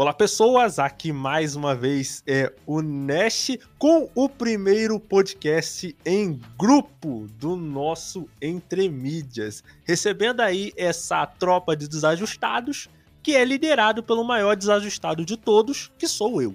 [0.00, 0.78] Olá, pessoas!
[0.78, 8.26] Aqui mais uma vez é o Nash com o primeiro podcast em grupo do nosso
[8.40, 12.88] Entre Mídias, recebendo aí essa tropa de desajustados
[13.22, 16.54] que é liderado pelo maior desajustado de todos, que sou eu.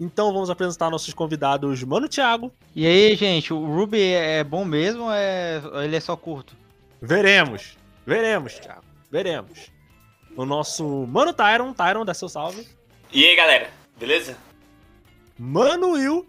[0.00, 2.50] Então vamos apresentar nossos convidados, Mano Thiago.
[2.74, 5.62] E aí, gente, o Ruby é bom mesmo ou é...
[5.84, 6.56] ele é só curto?
[7.00, 9.70] Veremos, veremos, Thiago, veremos.
[10.36, 12.79] O nosso Mano Tyron, Tyron, dá seu salve.
[13.12, 14.38] E aí, galera, beleza?
[15.36, 16.28] Mano Will.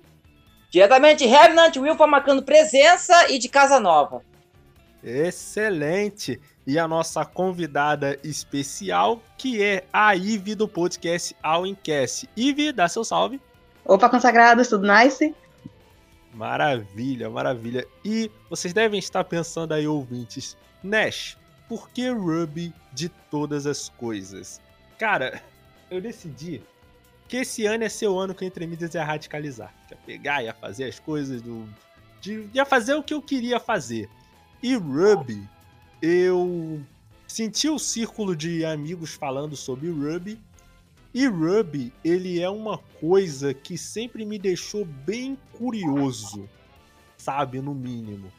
[0.72, 4.24] Diretamente, Revenant Will foi marcando presença e de Casa Nova.
[5.04, 6.42] Excelente!
[6.66, 12.28] E a nossa convidada especial, que é a Ive do podcast All Incast.
[12.36, 13.40] Ive, dá seu salve.
[13.86, 15.36] Opa, consagrados, tudo nice?
[16.34, 17.86] Maravilha, maravilha.
[18.04, 21.38] E vocês devem estar pensando aí, ouvintes, Nash,
[21.70, 24.60] por que Ruby de todas as coisas?
[24.98, 25.44] Cara,
[25.92, 26.64] eu decidi
[27.32, 29.74] que esse ano é seu ano que Entre Mídias ia radicalizar.
[29.90, 31.66] Ia pegar, ia fazer as coisas do.
[32.20, 34.10] De, ia fazer o que eu queria fazer.
[34.62, 35.42] E Ruby,
[36.02, 36.82] eu
[37.26, 40.38] senti o círculo de amigos falando sobre Ruby.
[41.14, 46.50] E Ruby, ele é uma coisa que sempre me deixou bem curioso,
[47.18, 48.30] sabe, no mínimo.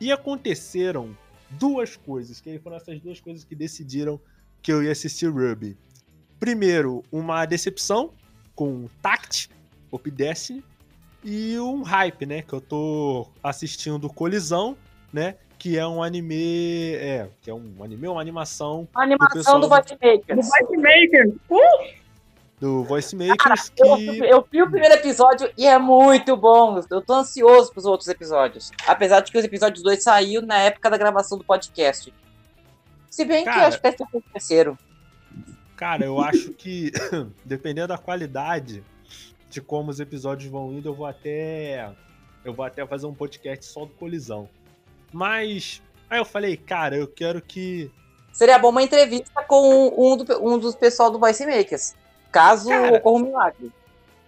[0.00, 1.18] E aconteceram
[1.50, 4.20] duas coisas, que foram essas duas coisas que decidiram
[4.62, 5.76] que eu ia assistir Ruby.
[6.38, 8.12] Primeiro, uma decepção,
[8.56, 9.50] com Tact,
[9.92, 10.64] Op Destiny,
[11.22, 12.42] e um hype, né?
[12.42, 14.76] Que eu tô assistindo Colisão,
[15.12, 15.36] né?
[15.58, 16.94] Que é um anime.
[16.94, 18.88] É, que é um anime, uma animação.
[18.94, 20.36] A animação do, do Voice Maker.
[20.36, 21.34] Do Voice Maker.
[21.50, 22.06] Uh!
[22.58, 24.18] Do Voice Makers Cara, que.
[24.18, 26.80] Eu, eu vi o primeiro episódio e é muito bom.
[26.90, 28.70] Eu tô ansioso pros outros episódios.
[28.86, 32.12] Apesar de que os episódios 2 saiu na época da gravação do podcast.
[33.10, 34.78] Se bem Cara, que eu acho que é o terceiro.
[35.76, 36.90] Cara, eu acho que,
[37.44, 38.82] dependendo da qualidade
[39.50, 41.90] de como os episódios vão indo, eu vou até.
[42.44, 44.48] Eu vou até fazer um podcast só do colisão.
[45.12, 45.82] Mas.
[46.08, 47.90] Aí eu falei, cara, eu quero que.
[48.32, 51.94] Seria bom uma entrevista com um, do- um dos pessoal do Voice Makers.
[52.30, 52.96] Caso Cara.
[52.96, 53.72] ocorra um milagre.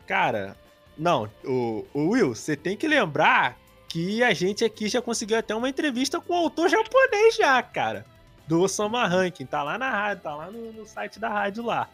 [0.06, 0.56] Cara,
[0.96, 5.54] não, o, o Will, você tem que lembrar que a gente aqui já conseguiu até
[5.54, 8.04] uma entrevista com o autor japonês já, cara.
[8.48, 9.46] Do Osama Ranking.
[9.46, 11.88] Tá lá na rádio, tá lá no, no site da rádio lá.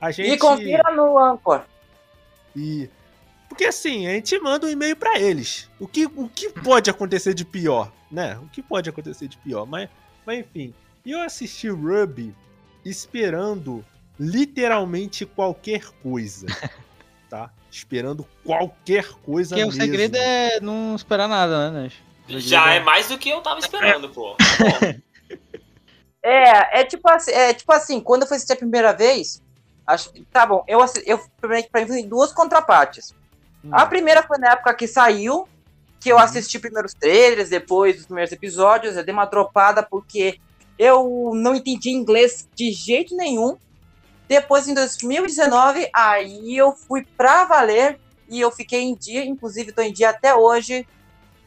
[0.00, 0.30] A gente.
[0.30, 1.62] E confira no Anchor.
[2.54, 2.88] E.
[3.48, 5.68] Porque assim, a gente manda um e-mail pra eles.
[5.78, 8.38] O que, o que pode acontecer de pior, né?
[8.42, 9.64] O que pode acontecer de pior?
[9.64, 9.88] Mas,
[10.26, 10.74] mas enfim.
[11.04, 12.34] E eu assisti Ruby
[12.84, 13.84] esperando
[14.18, 16.46] literalmente qualquer coisa.
[17.30, 17.50] Tá?
[17.68, 19.80] Esperando qualquer coisa Porque o mesmo.
[19.80, 21.94] segredo é não esperar nada, né, Nash?
[21.94, 24.36] O segredo Já é mais do que eu tava esperando, pô.
[24.60, 25.00] Bom,
[26.24, 29.42] É, é tipo assim, é tipo assim, quando eu fui assistir a primeira vez,
[29.86, 33.14] acho que tá bom, eu assi- eu primeiro pra mim foi duas contrapartes.
[33.62, 33.68] Hum.
[33.70, 35.46] A primeira foi na época que saiu,
[36.00, 40.40] que eu assisti primeiro os trailers, depois os primeiros episódios, eu dei uma dropada porque
[40.78, 43.56] eu não entendi inglês de jeito nenhum.
[44.26, 49.82] Depois, em 2019, aí eu fui pra valer e eu fiquei em dia, inclusive tô
[49.82, 50.86] em dia até hoje,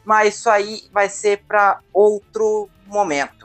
[0.04, 3.37] mas isso aí vai ser pra outro momento.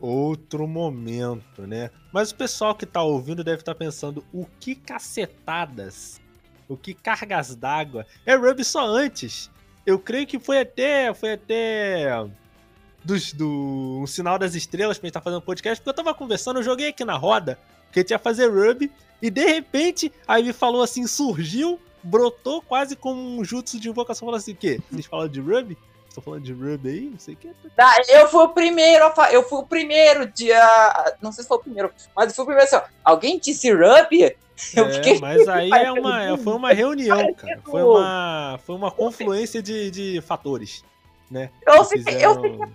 [0.00, 1.90] Outro momento, né?
[2.12, 6.20] Mas o pessoal que tá ouvindo deve estar pensando: o que cacetadas,
[6.68, 9.50] o que cargas d'água é Ruby só antes.
[9.86, 11.12] Eu creio que foi até.
[11.14, 12.26] Foi até.
[13.04, 16.58] Dos, do um sinal das estrelas pra gente estar fazendo podcast, porque eu tava conversando,
[16.58, 17.56] eu joguei aqui na roda
[17.92, 18.90] que a gente ia fazer Ruby,
[19.22, 24.26] e de repente, aí me falou assim, surgiu, brotou quase como um jutsu de invocação,
[24.26, 24.80] falou assim, o quê?
[24.90, 25.78] Vocês falam de Ruby?
[26.16, 27.00] Tô falando de Ruby aí?
[27.10, 27.50] Não sei o que.
[27.76, 31.14] Tá, eu fui o primeiro, eu fui o primeiro dia.
[31.20, 33.70] Não sei se foi o primeiro, mas eu fui o primeiro assim, ó, alguém disse
[33.70, 34.34] Ruby?
[34.74, 35.20] Eu É, fiquei.
[35.20, 37.60] mas aí é uma, foi uma reunião, cara.
[37.62, 40.82] Foi uma, foi uma confluência de, de fatores,
[41.30, 41.50] né?
[41.66, 42.68] Eu que fiquei, eu, fizeram- fiquei,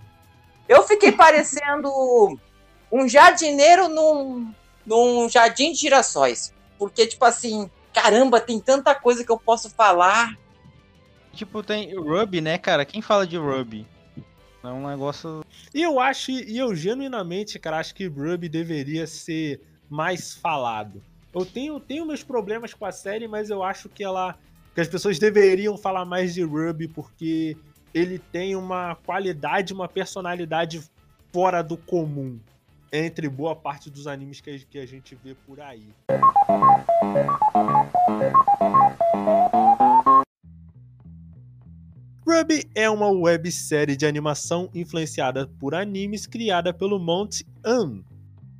[0.70, 2.38] eu fiquei parecendo
[2.92, 4.54] um jardineiro num,
[4.86, 6.54] num jardim de girassóis.
[6.78, 10.38] Porque, tipo assim, caramba, tem tanta coisa que eu posso falar.
[11.34, 12.86] Tipo, tem Ruby, né, cara?
[12.86, 13.86] Quem fala de Ruby?
[14.64, 15.44] É um negócio.
[15.74, 21.02] E eu acho, e eu genuinamente, cara, acho que Ruby deveria ser mais falado.
[21.34, 24.38] Eu tenho, tenho meus problemas com a série, mas eu acho que ela.
[24.76, 27.58] que as pessoas deveriam falar mais de Ruby, porque
[27.94, 30.82] ele tem uma qualidade, uma personalidade
[31.34, 32.40] fora do comum.
[32.94, 35.88] Entre boa parte dos animes que que a gente vê por aí.
[42.32, 48.06] Ruby é uma websérie de animação influenciada por animes criada pelo Mount An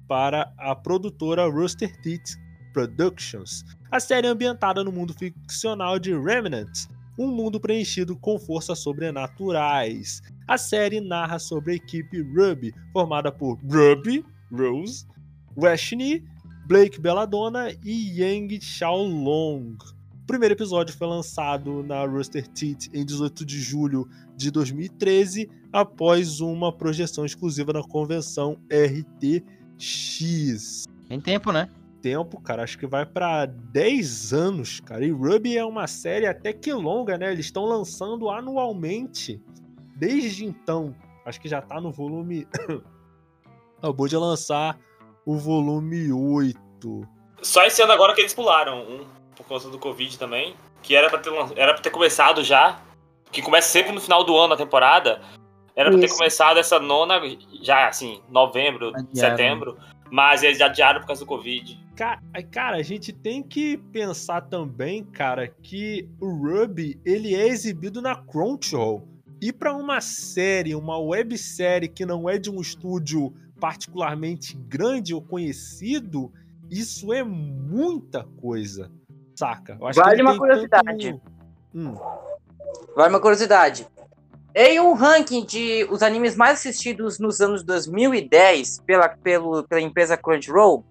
[0.10, 2.36] para a produtora Rooster Teeth
[2.74, 3.64] Productions.
[3.90, 6.86] A série é ambientada no mundo ficcional de Remnant,
[7.18, 10.22] um mundo preenchido com forças sobrenaturais.
[10.50, 15.08] A série narra sobre a equipe Ruby, formada por Ruby, Rose,
[15.56, 16.26] Weshni,
[16.68, 19.78] Blake Belladonna e Yang Xiaolong.
[20.32, 26.40] O primeiro episódio foi lançado na Rooster Teeth em 18 de julho de 2013, após
[26.40, 29.44] uma projeção exclusiva na convenção RTX.
[31.10, 31.68] Tem tempo, né?
[32.02, 35.06] Tempo, cara, acho que vai pra 10 anos, cara.
[35.06, 37.34] E Ruby é uma série até que longa, né?
[37.34, 39.44] Eles estão lançando anualmente.
[39.98, 40.96] Desde então,
[41.26, 42.48] acho que já tá no volume.
[43.80, 44.80] Acabou de lançar
[45.26, 47.06] o volume 8.
[47.42, 50.56] Só esse ano agora que eles pularam, um por causa do Covid também.
[50.84, 52.80] Que era pra ter, era pra ter começado já.
[53.32, 55.22] Que começa sempre no final do ano a temporada.
[55.76, 56.18] Era pra ter Isso.
[56.18, 57.22] começado essa nona
[57.62, 59.14] já, assim, novembro, Adiaram.
[59.38, 59.78] setembro.
[60.12, 61.80] Mas eles adiaram por causa do Covid.
[61.96, 62.20] Ca-
[62.52, 68.16] Cara, a gente tem que pensar também, cara, que o Ruby ele é exibido na
[68.16, 69.08] Crunchyroll.
[69.42, 75.22] E pra uma série, uma websérie que não é de um estúdio particularmente grande ou
[75.22, 76.32] conhecido,
[76.70, 78.92] isso é muita coisa,
[79.42, 79.78] saca?
[80.04, 81.12] Vale uma curiosidade.
[81.14, 81.32] tanto-
[81.74, 81.96] Hum,
[82.96, 83.88] Vai uma curiosidade.
[84.54, 90.18] Em um ranking de os animes mais assistidos nos anos 2010 pela, pelo, pela empresa
[90.18, 90.84] Crunchyroll,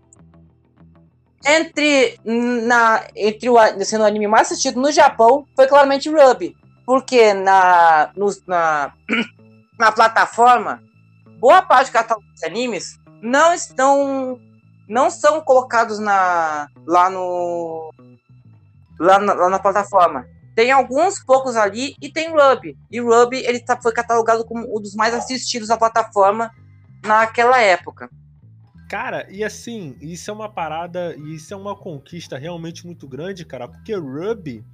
[1.47, 6.57] entre, na, entre o sendo o anime mais assistido no Japão, foi claramente Ruby.
[6.87, 8.93] Porque na, nos- na,
[9.79, 10.83] na plataforma,
[11.39, 14.39] boa parte do catálogo de animes não estão.
[14.89, 17.93] não são colocados na, lá no.
[19.01, 20.27] Lá na, lá na plataforma.
[20.55, 22.77] Tem alguns poucos ali e tem Ruby.
[22.91, 26.51] E Ruby ele tá, foi catalogado como um dos mais assistidos da plataforma
[27.03, 28.11] naquela época.
[28.91, 33.45] Cara, e assim, isso é uma parada, e isso é uma conquista realmente muito grande,
[33.45, 34.65] cara, porque Ruby,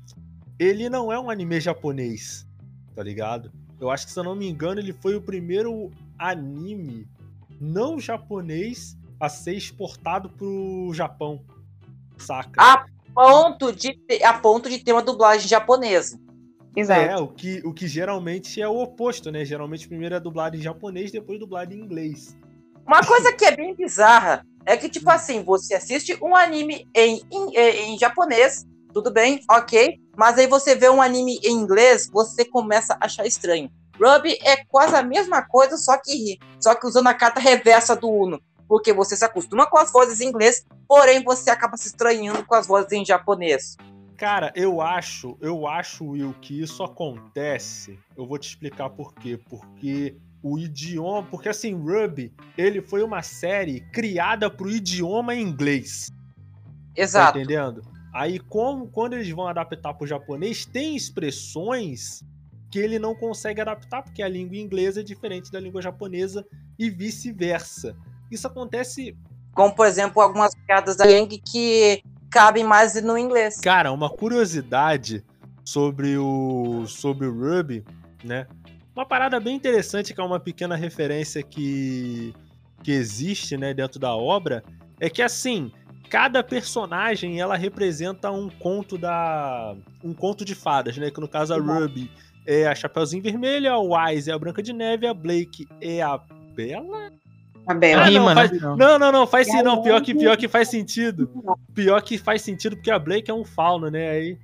[0.59, 2.47] ele não é um anime japonês,
[2.95, 3.53] tá ligado?
[3.79, 7.07] Eu acho que, se eu não me engano, ele foi o primeiro anime
[7.61, 11.45] não japonês a ser exportado pro Japão,
[12.17, 12.63] saca?
[12.63, 12.87] A
[13.17, 16.21] ponto de, a ponto de ter uma dublagem japonesa.
[16.77, 17.01] Exato.
[17.01, 19.43] É, o que, o que geralmente é o oposto, né?
[19.43, 22.37] Geralmente primeiro é dublado em japonês, depois dublado em inglês.
[22.87, 27.23] Uma coisa que é bem bizarra é que, tipo assim, você assiste um anime em,
[27.33, 32.45] em, em japonês, tudo bem, ok, mas aí você vê um anime em inglês, você
[32.45, 33.71] começa a achar estranho.
[33.99, 38.11] Ruby é quase a mesma coisa, só que, só que usando a carta reversa do
[38.11, 38.41] Uno.
[38.69, 42.55] Porque você se acostuma com as vozes em inglês, porém você acaba se estranhando com
[42.55, 43.77] as vozes em japonês.
[44.17, 47.99] Cara, eu acho, eu acho, Will, que isso acontece.
[48.17, 49.39] Eu vou te explicar por quê.
[49.49, 51.23] Porque o idioma.
[51.25, 56.11] Porque assim, Ruby, ele foi uma série criada pro idioma inglês.
[56.95, 57.39] Tá Exato.
[57.39, 57.83] entendendo?
[58.15, 62.25] Aí, como, quando eles vão adaptar pro japonês, tem expressões
[62.71, 66.47] que ele não consegue adaptar, porque a língua inglesa é diferente da língua japonesa
[66.79, 67.95] e vice-versa.
[68.31, 69.17] Isso acontece
[69.53, 73.61] Como, por exemplo, algumas piadas da Yang que cabem mais no inglês.
[73.61, 75.25] Cara, uma curiosidade
[75.65, 77.85] sobre o sobre o Ruby,
[78.23, 78.47] né?
[78.95, 82.35] Uma parada bem interessante que é uma pequena referência que
[82.83, 84.63] que existe, né, dentro da obra,
[85.01, 85.73] é que assim,
[86.09, 89.75] cada personagem ela representa um conto da
[90.05, 91.11] um conto de fadas, né?
[91.11, 92.11] Que no caso a Ruby
[92.47, 96.19] é a Chapeuzinho Vermelho, a Wise é a Branca de Neve, a Blake é a
[96.55, 97.11] Bela?
[97.67, 98.03] A É Bela.
[98.03, 98.59] Ah, não, rima, faz- né?
[98.61, 98.77] Não.
[98.77, 99.83] Não, não, não, faz sim, não.
[99.83, 101.31] Pior que, pior que faz sentido.
[101.75, 104.09] Pior que faz sentido porque a Blake é um fauno, né?
[104.11, 104.39] Aí.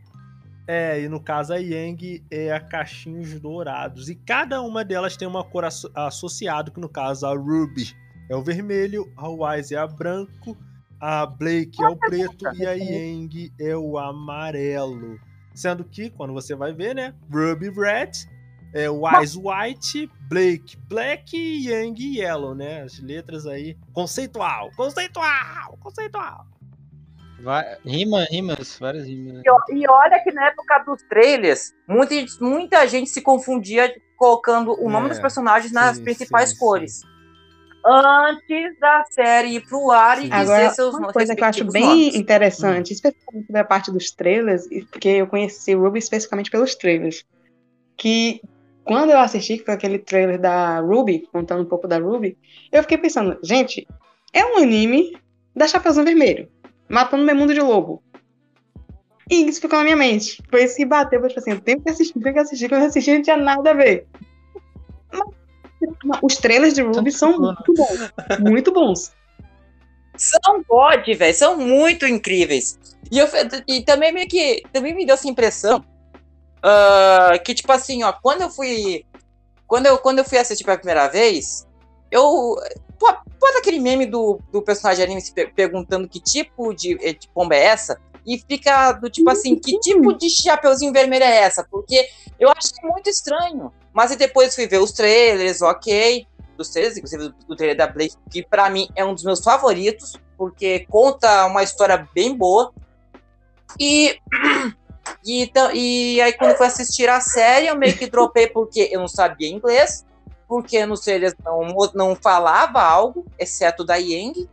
[0.66, 4.08] É, e no caso a Yang é a Cachinhos Dourados.
[4.08, 7.92] E cada uma delas tem uma cor asso- associada, que no caso a Ruby
[8.30, 10.56] é o vermelho, a Wise é a branco,
[11.00, 15.18] a Blake é o preto e a Yang é o amarelo.
[15.54, 17.12] Sendo que, quando você vai ver, né?
[17.30, 18.12] Ruby Red,
[18.74, 22.82] é Wise White, Blake Black e Yang Yellow, né?
[22.82, 23.76] As letras aí.
[23.92, 26.46] Conceitual, conceitual, conceitual.
[27.42, 29.34] Vai- Rima, rimas, várias rimas.
[29.34, 29.42] né?
[29.44, 34.88] E E olha que na época dos trailers, muita, muita gente se confundia colocando o
[34.88, 37.02] nome É, dos personagens nas sim, principais sim, cores.
[37.84, 40.28] Antes da série ir pro ar e Sim.
[40.28, 42.14] dizer Agora, seus uma coisa que eu acho bem nomes.
[42.14, 47.24] interessante, especialmente da parte dos trailers, porque eu conheci o Ruby especificamente pelos trailers,
[47.98, 48.40] que
[48.84, 52.36] quando eu assisti, que foi aquele trailer da Ruby, contando um pouco da Ruby,
[52.70, 53.86] eu fiquei pensando, gente,
[54.32, 55.16] é um anime
[55.54, 56.48] da Chapeuzinho Vermelho,
[56.88, 58.02] matando meu mundo de lobo.
[59.30, 60.42] E isso ficou na minha mente.
[60.50, 62.82] Foi isso que bateu, eu falei assim, eu tenho que assistir, tenho que assistir, quando
[62.82, 64.06] eu assisti não tinha nada a ver.
[65.12, 69.12] Mas, os trailers de Ruby são muito bons, muito bons.
[70.16, 71.34] são God, velho.
[71.34, 72.78] São muito incríveis.
[73.10, 73.26] E, eu,
[73.66, 74.62] e também meio que.
[74.72, 75.84] Também me deu essa impressão.
[76.62, 79.04] Ah, que, tipo assim, ó, quando eu fui.
[79.66, 81.66] Quando eu, quando eu fui assistir pela primeira vez,
[82.10, 82.56] eu.
[82.98, 87.14] Pô, pô aquele meme do, do personagem anime se per- perguntando que tipo de, eh,
[87.14, 87.98] de pomba é essa?
[88.26, 91.66] E fica do tipo assim, que tipo de chapeuzinho vermelho é essa?
[91.68, 92.06] Porque
[92.38, 93.72] eu achei muito estranho.
[93.92, 96.26] Mas depois fui ver os trailers, ok.
[96.56, 99.40] Dos trailers, inclusive do, do trailer da Blake, que pra mim é um dos meus
[99.40, 102.72] favoritos, porque conta uma história bem boa.
[103.78, 104.18] E,
[105.24, 109.08] e, e aí quando fui assistir a série, eu meio que dropei porque eu não
[109.08, 110.04] sabia inglês,
[110.48, 114.48] porque nos trailers não, mo- não falava algo, exceto da Yang.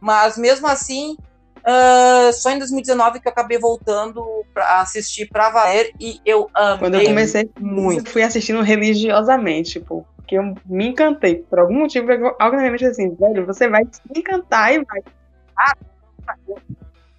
[0.00, 1.16] Mas mesmo assim,
[1.64, 4.22] ah, só em 2019 que eu acabei voltando
[4.52, 8.10] pra assistir pra valer e eu amei Quando eu comecei, muito.
[8.10, 11.36] fui assistindo religiosamente, tipo, porque eu me encantei.
[11.36, 14.84] Por algum motivo, eu- algo na minha mente assim, velho, você vai se encantar e
[14.84, 15.00] vai.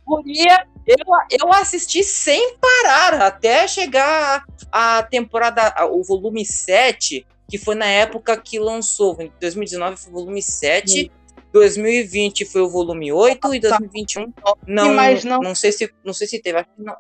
[0.06, 0.98] Guria, eu,
[1.42, 7.86] eu assisti sem parar até chegar a temporada, a- o volume 7, que foi na
[7.88, 9.16] época que lançou.
[9.22, 11.12] Em 2019 foi o volume 7,
[11.52, 14.34] 2020 foi o volume 8 e 2021
[14.68, 16.96] não, mas não- não sei se não sei se teve, acho que não.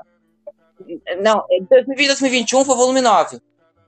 [1.21, 3.39] Não, em 2020 2021 foi o volume 9.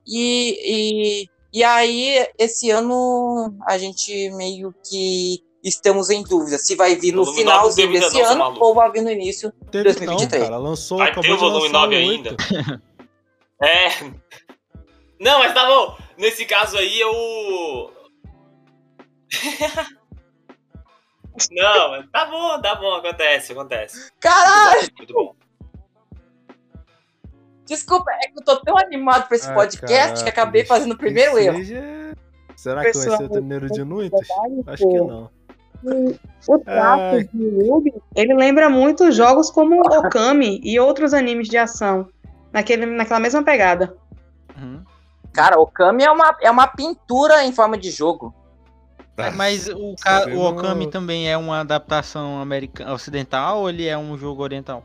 [0.05, 6.95] E, e, e aí, esse ano, a gente meio que estamos em dúvida se vai
[6.95, 8.65] vir no Volume teve desse ano maluco.
[8.65, 9.51] ou vai vir no início.
[9.71, 10.41] Teve 2023.
[10.43, 10.57] não, cara.
[10.61, 12.29] Lançou, Vai ter o de volume lançar 9 o ainda.
[12.31, 12.37] oito.
[13.59, 13.89] É.
[15.19, 15.97] Não, mas tá bom.
[16.15, 17.91] Nesse caso aí, eu.
[21.51, 24.11] Não, tá bom, tá bom, acontece, acontece.
[24.19, 25.35] Caralho, Muito bom,
[27.65, 30.97] desculpa, é que eu tô tão animado pra esse Ah, podcast que acabei fazendo o
[30.97, 31.57] primeiro erro.
[31.57, 32.15] seja-
[32.55, 34.19] Será que vai ser o torneiro de noites?
[34.65, 35.29] Acho que não.
[36.47, 37.29] O traço Ai.
[37.33, 42.09] de Ruby, ele lembra muito jogos como Okami e outros animes de ação.
[42.51, 43.95] Naquele, naquela mesma pegada.
[44.57, 44.81] Uhum.
[45.33, 48.33] Cara, o Kami é uma, é uma pintura em forma de jogo.
[49.17, 49.95] É, Mas o, o
[50.33, 54.83] não- Okami também é uma adaptação americana, ocidental ou ele é um jogo oriental?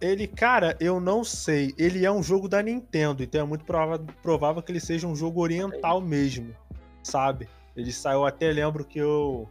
[0.00, 1.74] Ele, cara, eu não sei.
[1.78, 5.16] Ele é um jogo da Nintendo, então é muito prova- provável que ele seja um
[5.16, 6.54] jogo oriental mesmo,
[7.02, 7.48] sabe?
[7.74, 9.48] Ele saiu, até lembro que eu.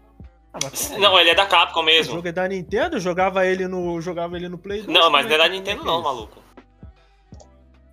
[0.56, 2.16] Ah, mas Não, ele é da Capcom o mesmo.
[2.16, 2.96] jogo é da Nintendo?
[2.96, 4.88] Eu jogava ele no, jogava ele no Play 2.
[4.98, 6.42] Não, mas como não é da Nintendo é não, é maluco.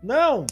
[0.03, 0.47] Não!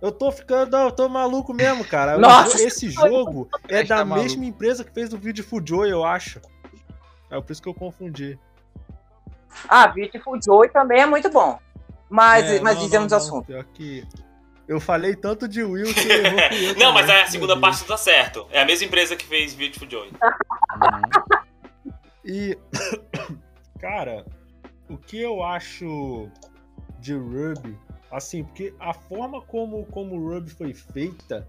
[0.00, 2.16] Eu tô ficando, eu tô maluco mesmo, cara.
[2.18, 4.26] O Nossa, Esse jogo é tá da maluco.
[4.28, 6.40] mesma empresa que fez o vídeo Fujoy, eu acho.
[7.30, 8.36] É por isso que eu confundi.
[9.68, 11.58] Ah, Beautiful Joy também é muito bom.
[12.10, 13.46] Mas, É, mas não, dizemos não, o não, assunto.
[13.46, 14.04] pior que
[14.68, 18.46] eu falei tanto de Will que eu Não, mas a segunda parte tá certo.
[18.50, 20.10] É a mesma empresa que fez Beautiful Joy.
[22.24, 22.56] E,
[23.78, 24.24] cara,
[24.88, 26.28] o que eu acho
[27.00, 27.76] de Ruby,
[28.10, 31.48] assim, porque a forma como, como Ruby foi feita,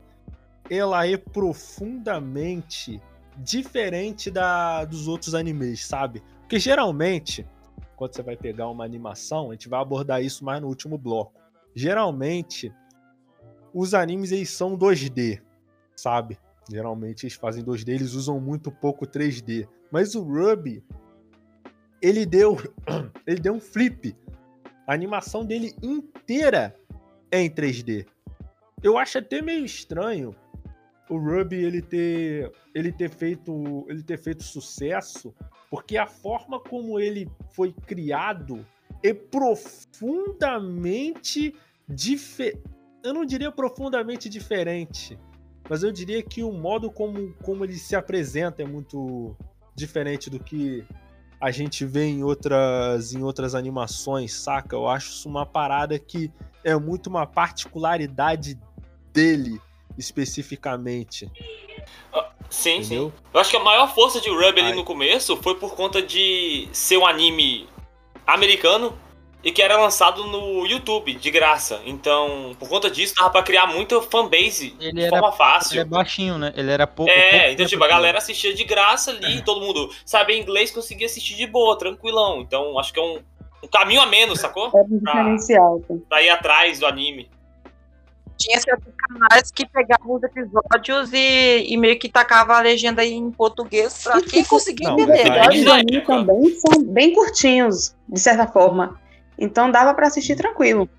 [0.70, 3.02] ela é profundamente
[3.38, 6.22] diferente da dos outros animes, sabe?
[6.42, 7.48] Porque geralmente,
[7.96, 11.42] quando você vai pegar uma animação, a gente vai abordar isso mais no último bloco.
[11.76, 12.74] Geralmente,
[13.74, 15.42] os animes eles são 2D,
[15.96, 16.38] sabe?
[16.70, 19.68] Geralmente eles fazem 2D, eles usam muito pouco 3D.
[19.94, 20.84] Mas o Ruby,
[22.02, 22.58] ele deu,
[23.28, 24.16] ele deu um flip.
[24.88, 26.76] A animação dele inteira
[27.30, 28.08] é em 3D.
[28.82, 30.36] Eu acho até meio estranho
[31.08, 35.32] o Ruby ele ter, ele ter feito, ele ter feito sucesso,
[35.70, 38.66] porque a forma como ele foi criado
[39.04, 41.54] é profundamente
[41.88, 42.64] diferente.
[43.04, 45.20] Eu não diria profundamente diferente,
[45.70, 49.38] mas eu diria que o modo como, como ele se apresenta é muito
[49.76, 50.86] diferente do que
[51.40, 54.76] a gente vê em outras, em outras animações, saca?
[54.76, 56.32] Eu acho isso uma parada que
[56.64, 58.58] é muito uma particularidade
[59.12, 59.60] dele,
[59.98, 61.30] especificamente.
[62.50, 63.12] Sim, entendeu?
[63.14, 63.24] sim.
[63.34, 64.74] Eu acho que a maior força de Ruby ali Ai.
[64.74, 67.68] no começo foi por conta de ser um anime
[68.26, 68.98] americano
[69.44, 71.82] e que era lançado no YouTube, de graça.
[71.86, 75.74] Então, por conta disso, dava pra criar muita fanbase Ele de era- forma fácil.
[75.74, 76.54] Ele é baixinho, né?
[76.56, 77.12] Ele era pouco.
[77.12, 81.08] É, pouco então, tipo, a galera assistia de graça ali, todo mundo sabia inglês, conseguia
[81.08, 82.40] assistir de boa, tranquilão.
[82.42, 83.20] Então, acho que é um,
[83.64, 84.72] um caminho a menos, sacou?
[84.74, 85.82] É um diferencial.
[85.84, 86.00] assim.
[86.08, 87.30] Pra ir atrás do anime.
[88.36, 93.30] Tinha certos canais que pegavam os episódios e, e meio que tacava a legenda em
[93.30, 95.30] português pra E quem conseguia entender.
[95.30, 99.00] mas Os episódios do anime também são bem curtinhos, de certa forma.
[99.38, 100.90] Então dava pra assistir tranquilo.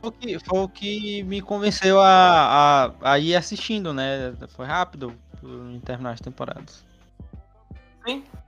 [0.00, 4.34] Foi o que, foi o que me convenceu a, a, a ir assistindo, né?
[4.50, 6.84] Foi rápido em terminar as temporadas.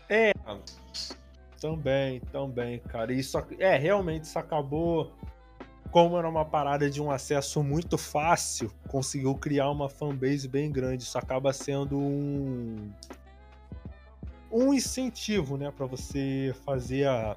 [0.08, 0.32] hein?
[1.60, 3.12] Também, também, cara.
[3.12, 5.12] Isso é realmente isso acabou.
[5.90, 11.02] Como era uma parada de um acesso muito fácil, conseguiu criar uma fanbase bem grande.
[11.02, 12.90] Isso acaba sendo um
[14.50, 17.36] um incentivo, né, Pra você fazer a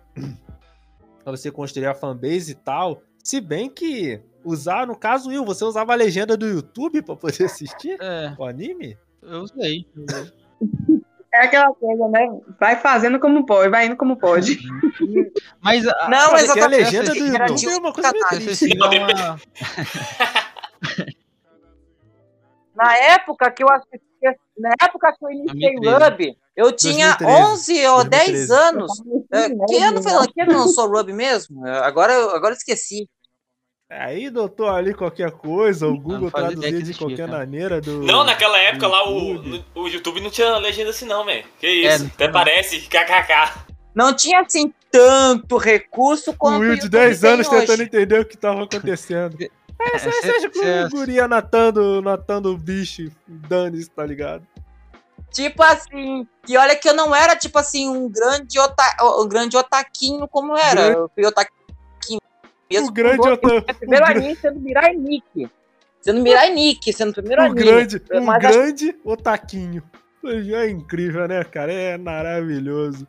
[1.23, 3.01] para você construir a fanbase e tal.
[3.23, 7.45] Se bem que usar, no caso, Will, você usava a legenda do YouTube pra poder
[7.45, 8.97] assistir É, o anime?
[9.21, 9.85] eu usei.
[9.95, 10.31] eu.
[11.33, 12.27] É aquela coisa, né?
[12.59, 14.59] Vai fazendo como pode, vai indo como pode.
[15.63, 18.77] Mas a, Não, Porque a legenda do Era YouTube é uma coisa meio triste.
[18.77, 19.39] uma...
[22.75, 23.69] Na época que eu
[24.27, 26.03] assistia, na época que eu iniciei 2013.
[26.11, 27.51] Ruby, eu tinha 2013.
[27.51, 28.53] 11 ou 10 2013.
[28.53, 28.91] anos.
[29.31, 31.67] É, Que ano foi que ano lançou o Ruby mesmo?
[31.67, 33.07] É, Agora, eu- agora eu esqueci.
[33.89, 37.39] Aí, doutor, ali qualquer coisa, o não Google traduzia que de qualquer cara.
[37.39, 38.01] maneira do.
[38.03, 39.41] Não, naquela época lá o,
[39.75, 41.43] o YouTube não tinha legenda assim não, velho.
[41.59, 42.31] Que É, isso, não até tinha.
[42.31, 43.51] parece, kkk.
[43.93, 47.71] Não tinha assim tanto recurso O quanto Will o de YouTube 10 tem anos tentando
[47.71, 47.83] hoje.
[47.83, 49.37] entender o que tava acontecendo.
[49.83, 54.45] É, você cê- seja com cê- o guria natando, natando o bicho, dane-se, tá ligado?
[55.31, 58.83] Tipo assim, e olha que eu não era tipo assim um grande ota,
[59.21, 60.75] um grande otaquinho como era.
[60.81, 62.19] Grande- Eu fui otaquinho
[62.69, 62.87] mesmo.
[62.87, 63.57] O grande com otaku.
[63.71, 65.49] o primeiro anime sendo Mirai Nikki.
[66.01, 67.61] Sendo Mirai Nikki, sendo o primeiro Um anime.
[67.63, 69.83] grande, um Mas acho- grande otaquinho.
[70.25, 71.71] É incrível, né, cara?
[71.73, 73.07] É maravilhoso.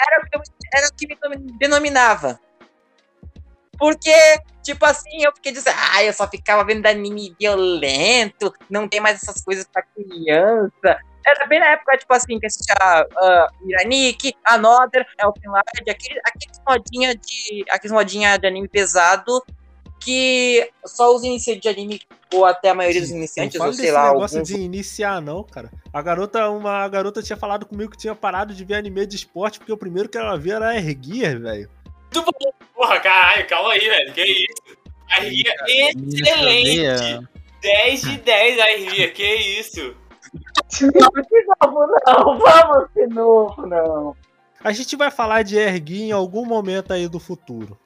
[0.00, 0.42] era, o que eu-
[0.74, 1.16] era o que me
[1.58, 2.40] denominava.
[3.78, 4.12] Porque,
[4.62, 9.22] tipo assim, eu fiquei dizendo, ah, eu só ficava vendo anime violento, não tem mais
[9.22, 10.98] essas coisas pra criança.
[11.26, 17.14] Era bem na época, tipo assim, que assistia uh, Miranik, Another, Elfenlight, aqueles, aqueles modinha
[17.14, 17.64] de.
[17.70, 19.42] Aqueles modinha de anime pesado
[20.00, 22.00] que só os iniciantes de anime,
[22.32, 25.42] ou até a maioria dos Não iniciantes, ou sei lá, negócio alguns de iniciar, não,
[25.42, 25.70] cara.
[25.92, 29.16] A garota, uma a garota tinha falado comigo que tinha parado de ver anime de
[29.16, 31.68] esporte, porque o primeiro que ela via era Erguier, velho.
[32.74, 34.12] Porra, caralho, calma aí, velho.
[34.14, 34.78] Que isso?
[35.10, 36.70] A Ria é excelente.
[36.80, 37.28] odeia.
[37.60, 39.96] 10 de 10 a Ria, que isso?
[40.70, 44.16] De novo, não, vamos de novo, não.
[44.62, 47.78] A gente vai falar de Ergui em algum momento aí do futuro.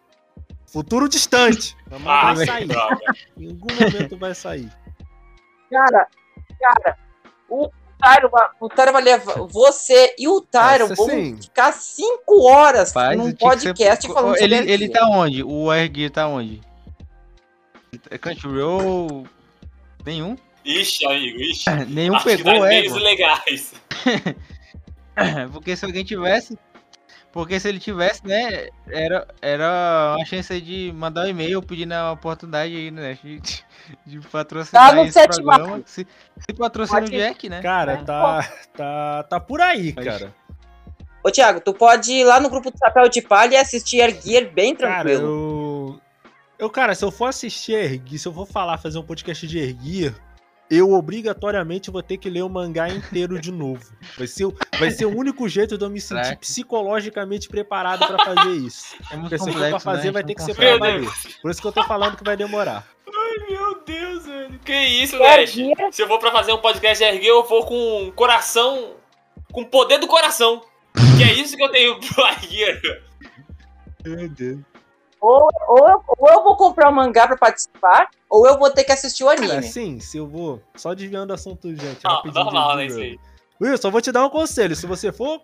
[0.66, 1.76] Futuro distante.
[1.90, 2.66] Mas Ah, vai sair.
[2.66, 2.98] droga.
[3.38, 4.70] Em algum momento vai sair.
[5.70, 6.08] Cara,
[6.60, 6.98] cara,
[7.48, 7.70] o
[8.60, 9.34] o Tyro vai levar.
[9.48, 11.36] Você e o Tyro Essa vão sim.
[11.40, 15.42] ficar cinco horas Rapaz, num ser- podcast falando ele, sobre ele tá onde?
[15.42, 16.60] O RG tá onde?
[18.10, 19.26] É Crunchyroll...
[20.04, 20.36] Nenhum?
[20.64, 21.70] Ixi, amigo, ixi.
[21.88, 23.74] Nenhum Acho pegou os legais.
[25.52, 26.58] Porque se alguém tivesse.
[27.32, 28.68] Porque se ele tivesse, né?
[28.86, 33.18] Era, era uma chance aí de mandar um e-mail pedindo a oportunidade aí, né?
[33.24, 33.40] De,
[34.06, 35.82] de patrocinar Tá no esse sétimo programa.
[35.86, 36.06] Se,
[36.38, 37.62] se patrocina o Jack, né?
[37.62, 40.34] Cara, tá, tá, tá por aí, Mas- cara.
[41.24, 44.50] Ô, Thiago, tu pode ir lá no grupo do Chapéu de Palha e assistir Gear
[44.52, 45.22] bem Cara, tranquilo.
[45.24, 46.00] eu.
[46.58, 49.58] Eu, cara, se eu for assistir Ergui, se eu for falar, fazer um podcast de
[49.58, 50.14] Ergui,
[50.74, 53.84] eu obrigatoriamente vou ter que ler o mangá inteiro de novo.
[54.16, 56.40] Vai ser, o- vai ser o único jeito de eu me sentir Caraca.
[56.40, 58.96] psicologicamente preparado pra fazer isso.
[59.10, 60.12] É muito Porque complexo, pra fazer, né?
[60.12, 61.10] vai A ter que não ser pra valer.
[61.42, 62.86] Por isso que eu tô falando que vai demorar.
[63.06, 64.58] Ai, meu Deus, velho.
[64.64, 65.16] Que isso?
[65.18, 68.94] Gear, Se eu vou pra fazer um podcast RG, eu vou com coração.
[69.52, 70.62] Com o poder do coração.
[71.18, 72.80] Que é isso que eu tenho pro RG.
[74.04, 74.58] Meu Deus.
[75.22, 78.82] Ou, ou, eu, ou eu vou comprar o mangá pra participar, ou eu vou ter
[78.82, 79.58] que assistir o Cara, anime.
[79.58, 80.60] assim, se eu vou.
[80.74, 82.04] Só desviando o assunto, gente.
[82.04, 83.18] Ah, rapidinho de normal, né, isso aí.
[83.60, 84.74] Will, só vou te dar um conselho.
[84.74, 85.40] Se você for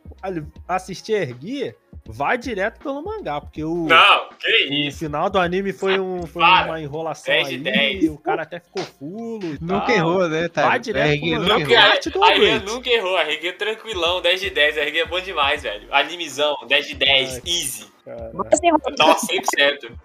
[0.67, 1.73] assistir Ergui,
[2.11, 3.87] vai direto pelo mangá, porque o.
[3.87, 6.67] Não, que O final do anime foi, um, foi Para.
[6.69, 7.61] uma enrolação 10 de aí,
[8.01, 8.11] 10.
[8.11, 9.95] o cara até ficou fulo e Nunca tal.
[9.95, 10.49] errou, né?
[10.49, 10.69] Tá?
[10.69, 11.81] Vai direto pro nunca mangá.
[11.81, 12.67] A Arte do a RG Rate.
[12.67, 13.17] nunca errou.
[13.17, 14.79] A RG é tranquilão, 10 de 10.
[14.79, 15.87] A RG é bom demais, velho.
[15.95, 17.43] Animizão, 10 de 10, Ai.
[17.47, 17.87] easy.
[18.05, 19.99] Cara, Nossa, 100%.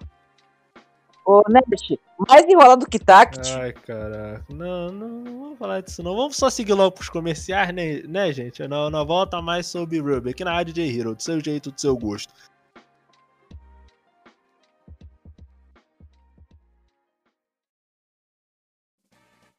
[1.26, 3.52] ô, Nash, mais enrolado que Tact.
[3.54, 4.46] Ai, caraca.
[4.50, 6.16] Não, não, não vamos falar disso não.
[6.16, 8.66] Vamos só seguir logo pros comerciais, né, né gente?
[8.68, 11.80] Não, não volta mais sobre Ruby aqui na Rádio J Hero, do seu jeito, do
[11.80, 12.34] seu gosto.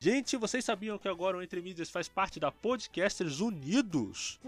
[0.05, 4.39] Gente, vocês sabiam que agora o Entre Mídias faz parte da Podcasters Unidos?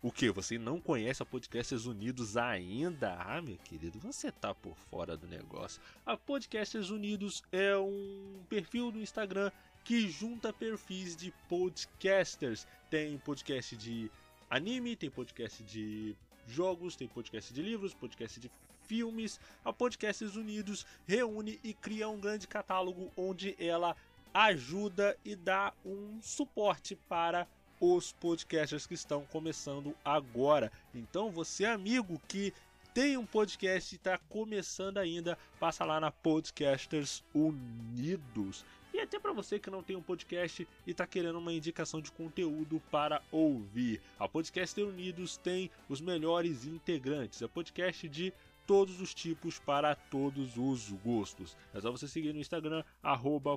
[0.00, 0.30] O que?
[0.30, 3.12] Você não conhece a Podcasters Unidos ainda?
[3.18, 5.82] Ah, meu querido, você tá por fora do negócio.
[6.06, 9.50] A Podcasters Unidos é um perfil no Instagram
[9.82, 12.64] que junta perfis de podcasters.
[12.88, 14.08] Tem podcast de
[14.48, 16.14] anime, tem podcast de
[16.46, 18.48] jogos, tem podcast de livros, podcast de
[18.86, 19.40] filmes.
[19.64, 23.96] A Podcasters Unidos reúne e cria um grande catálogo onde ela
[24.34, 27.46] ajuda e dá um suporte para
[27.80, 30.72] os podcasters que estão começando agora.
[30.92, 32.52] Então, você amigo que
[32.92, 38.64] tem um podcast e está começando ainda, passa lá na Podcasters Unidos.
[38.92, 42.12] E até para você que não tem um podcast e está querendo uma indicação de
[42.12, 44.00] conteúdo para ouvir.
[44.18, 47.42] A Podcaster Unidos tem os melhores integrantes.
[47.42, 48.32] É podcast de
[48.66, 51.56] todos os tipos para todos os gostos.
[51.72, 52.82] É só você seguir no Instagram,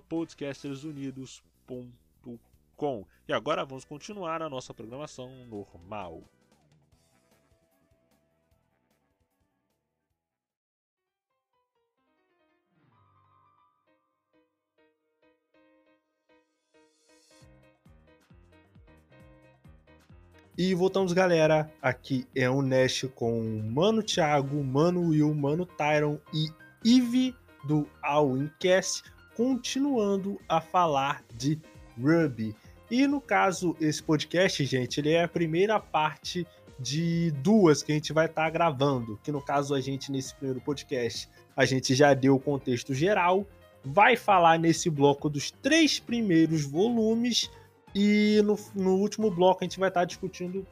[0.10, 3.06] podcastersunidos.com.
[3.28, 6.24] E agora vamos continuar a nossa programação normal.
[20.58, 21.72] E voltamos, galera.
[21.80, 26.48] Aqui é o Nash com Mano Thiago, Mano Will, Mano Tyron e
[26.84, 29.04] Eve do Alwincast,
[29.36, 31.60] continuando a falar de
[31.96, 32.56] Ruby.
[32.90, 36.48] E no caso, esse podcast, gente, ele é a primeira parte
[36.80, 39.20] de duas que a gente vai estar tá gravando.
[39.24, 43.46] Que no caso, a gente, nesse primeiro podcast, a gente já deu o contexto geral,
[43.86, 47.48] vai falar nesse bloco dos três primeiros volumes
[47.94, 50.66] e no, no último bloco a gente vai estar discutindo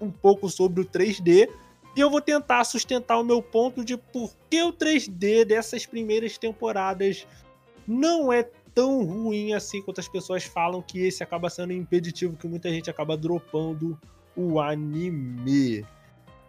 [0.00, 1.48] um pouco sobre o 3D.
[1.96, 6.36] E eu vou tentar sustentar o meu ponto de por que o 3D dessas primeiras
[6.36, 7.26] temporadas
[7.86, 8.42] não é
[8.74, 12.90] tão ruim assim quanto as pessoas falam que esse acaba sendo impeditivo, que muita gente
[12.90, 13.98] acaba dropando
[14.36, 15.86] o anime.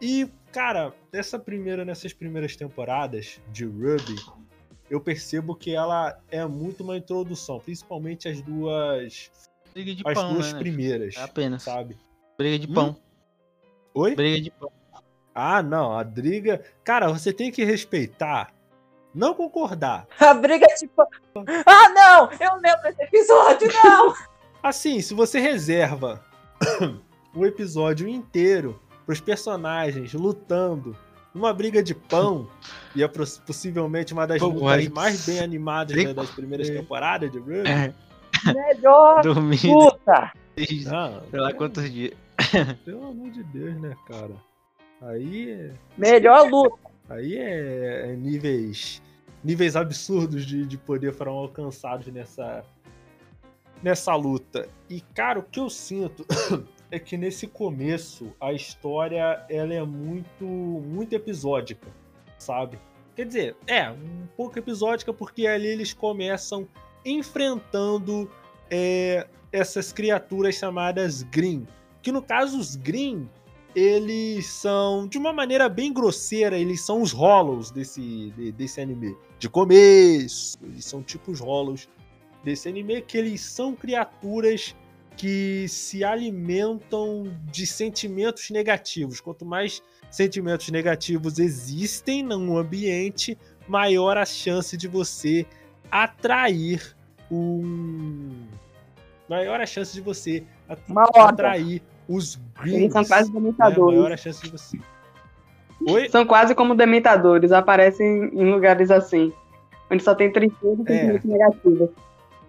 [0.01, 4.15] E, cara, essa primeira, nessas primeiras temporadas de Ruby,
[4.89, 9.31] eu percebo que ela é muito uma introdução, principalmente as duas
[9.77, 10.59] Briga de as pão, duas né?
[10.59, 11.61] primeiras, É apenas.
[11.61, 11.95] sabe?
[12.35, 12.73] Briga de Hum?
[12.73, 12.97] pão.
[13.93, 14.15] Oi?
[14.15, 14.71] Briga de pão.
[15.35, 16.63] Ah, não, a Driga.
[16.83, 18.51] Cara, você tem que respeitar,
[19.13, 20.07] não concordar.
[20.19, 21.03] A briga tipo.
[21.63, 22.31] Ah, não!
[22.39, 24.15] Eu lembro desse episódio, não!
[24.63, 26.23] Assim, se você reserva
[27.35, 30.97] o episódio inteiro pros personagens lutando
[31.35, 32.49] numa briga de pão,
[32.95, 37.37] e é possivelmente uma das Pô, lutas mais bem animadas da- das primeiras temporadas de
[37.37, 37.93] Ruby.
[38.45, 40.33] Melhor dormindo puta!
[40.55, 42.13] desde Ah, sei lá quantos dias.
[42.85, 44.35] pelo amor de Deus, né, cara?
[45.01, 45.73] Aí é.
[45.97, 46.77] Melhor luta.
[47.09, 49.01] Aí é, é níveis
[49.43, 52.65] níveis absurdos de, de poder foram alcançados nessa
[53.81, 54.67] nessa luta.
[54.89, 56.25] E cara, o que eu sinto
[56.89, 61.87] é que nesse começo a história ela é muito muito episódica,
[62.37, 62.79] sabe?
[63.15, 66.67] Quer dizer, é um pouco episódica porque ali eles começam
[67.11, 68.29] enfrentando
[68.69, 71.67] é, essas criaturas chamadas Green,
[72.01, 73.29] que no caso os Green
[73.75, 79.15] eles são, de uma maneira bem grosseira, eles são os Hollows desse, de- desse anime.
[79.37, 81.87] De começo, eles são tipo os Hollows
[82.43, 84.75] desse anime, que eles são criaturas
[85.15, 89.19] que se alimentam de sentimentos negativos.
[89.21, 95.45] Quanto mais sentimentos negativos existem num ambiente, maior a chance de você
[95.91, 96.96] atrair
[97.31, 98.45] um.
[99.29, 101.29] Maior a chance de você at- Uma horda.
[101.29, 102.77] atrair os greens.
[102.77, 103.39] Eles são quase né?
[103.39, 103.97] dementadores.
[103.99, 104.79] Maior a chance de você.
[105.87, 106.09] Oi?
[106.09, 109.31] São quase como dementadores, aparecem em lugares assim,
[109.91, 110.97] onde só tem tristeza e É.
[111.13, 111.89] sentimentos negativos.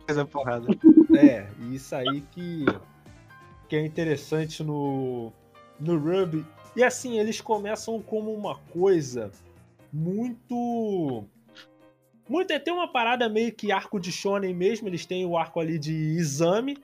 [0.07, 0.67] Essa porrada.
[1.17, 2.65] É, isso aí que,
[3.69, 5.33] que é interessante no,
[5.79, 6.47] no Ruby.
[6.75, 9.31] E assim, eles começam como uma coisa
[9.93, 11.25] muito.
[12.29, 12.53] Muito.
[12.53, 14.89] é, Tem uma parada meio que arco de Shonen mesmo.
[14.89, 16.77] Eles têm o arco ali de exame,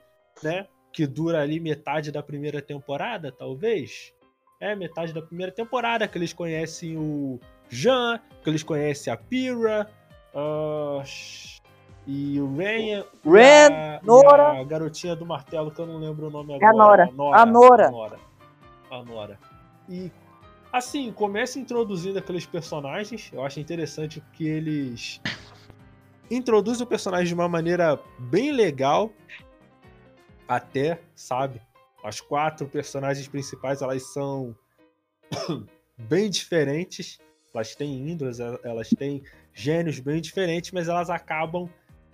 [0.43, 0.67] né?
[0.91, 4.13] Que dura ali metade da primeira temporada, talvez.
[4.59, 9.87] É, metade da primeira temporada, que eles conhecem o Jean, que eles conhecem a Pyrrha.
[10.33, 11.03] ah,
[12.07, 14.59] e o Ren, Ren, a, Nora.
[14.59, 17.03] a garotinha do martelo, que eu não lembro o nome É agora.
[17.05, 17.11] a Nora.
[17.11, 17.41] Nora.
[17.41, 17.87] A Nora.
[17.87, 18.19] A Nora.
[18.91, 19.39] A Nora.
[19.89, 20.11] E,
[20.77, 23.31] assim, começa introduzindo aqueles personagens.
[23.31, 25.21] Eu acho interessante porque eles
[26.29, 29.11] introduzem o personagem de uma maneira bem legal.
[30.47, 31.61] Até, sabe?
[32.03, 34.55] As quatro personagens principais, elas são
[35.97, 37.19] bem diferentes.
[37.53, 41.69] Elas têm índoles, elas têm gênios bem diferentes, mas elas acabam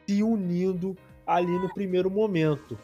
[0.07, 0.95] se unindo
[1.25, 2.77] ali no primeiro momento.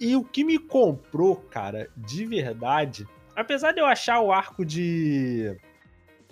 [0.00, 3.06] E o que me comprou, cara, de verdade,
[3.40, 5.56] apesar de eu achar o arco de.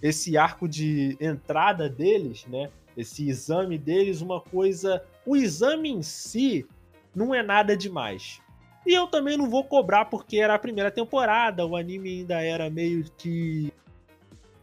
[0.00, 2.70] Esse arco de entrada deles, né?
[2.96, 5.02] Esse exame deles, uma coisa.
[5.26, 6.66] O exame em si
[7.14, 8.40] não é nada demais.
[8.86, 12.70] E eu também não vou cobrar porque era a primeira temporada, o anime ainda era
[12.70, 13.72] meio que.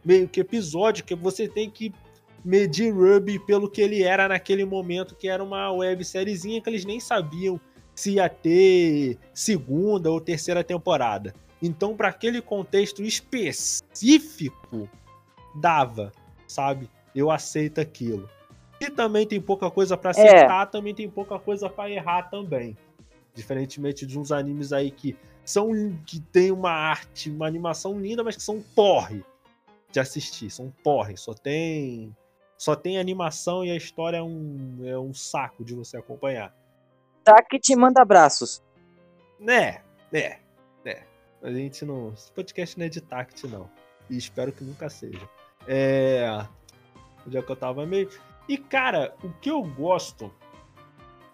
[0.04, 1.92] meio que episódio, que você tem que
[2.44, 7.00] medir Ruby pelo que ele era naquele momento, que era uma websériezinha que eles nem
[7.00, 7.60] sabiam
[7.94, 11.34] se ia ter segunda ou terceira temporada.
[11.62, 14.88] Então, para aquele contexto específico,
[15.54, 16.12] dava,
[16.46, 16.90] sabe?
[17.14, 18.28] Eu aceito aquilo.
[18.80, 22.76] E também tem pouca coisa para acertar, também tem pouca coisa para errar também.
[23.34, 25.70] Diferentemente de uns animes aí que são
[26.04, 29.24] que tem uma arte, uma animação linda, mas que são porre
[29.90, 32.14] de assistir, são porre, só tem
[32.58, 36.54] só tem animação e a história é um, é um saco de você acompanhar.
[37.22, 38.62] Tá que te manda abraços.
[39.38, 40.38] Né, é,
[40.84, 41.02] é.
[41.46, 42.12] A gente não.
[42.12, 43.70] Esse podcast não é de tact, não.
[44.10, 45.30] E espero que nunca seja.
[45.64, 46.44] É.
[47.24, 48.10] Onde é que eu tava meio.
[48.48, 50.34] E, cara, o que eu gosto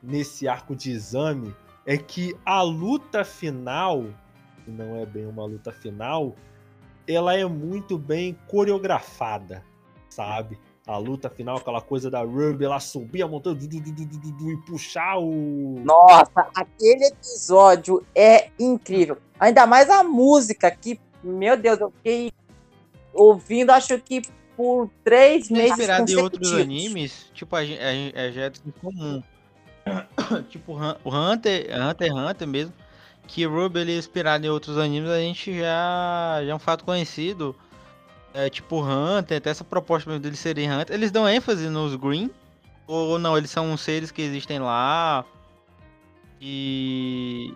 [0.02, 4.04] nesse arco de exame é que a luta final,
[4.62, 6.36] que não é bem uma luta final,
[7.08, 9.64] ela é muito bem coreografada,
[10.10, 10.58] sabe?
[10.86, 14.56] A luta final, aquela coisa da Ruby, ela subir a montanha du, du, du, e
[14.66, 15.80] puxar o.
[15.84, 19.18] Nossa, aquele episódio é incrível.
[19.38, 22.32] Ainda mais a música que, meu Deus, eu fiquei
[23.14, 24.22] ouvindo, acho que
[24.56, 25.70] por três meses.
[25.70, 29.22] Inspirado em outros animes, tipo, a, a, a já é comum.
[30.48, 30.72] tipo,
[31.04, 32.72] o Hunter, Hunter x Hunter mesmo,
[33.26, 36.84] que Ruby ele é inspirado em outros animes, a gente já, já é um fato
[36.84, 37.56] conhecido.
[38.34, 40.94] É, tipo Hunter, até essa proposta mesmo deles serem Hunter.
[40.94, 42.30] Eles dão ênfase nos Green?
[42.86, 45.24] Ou não, eles são seres que existem lá.
[46.40, 47.54] E.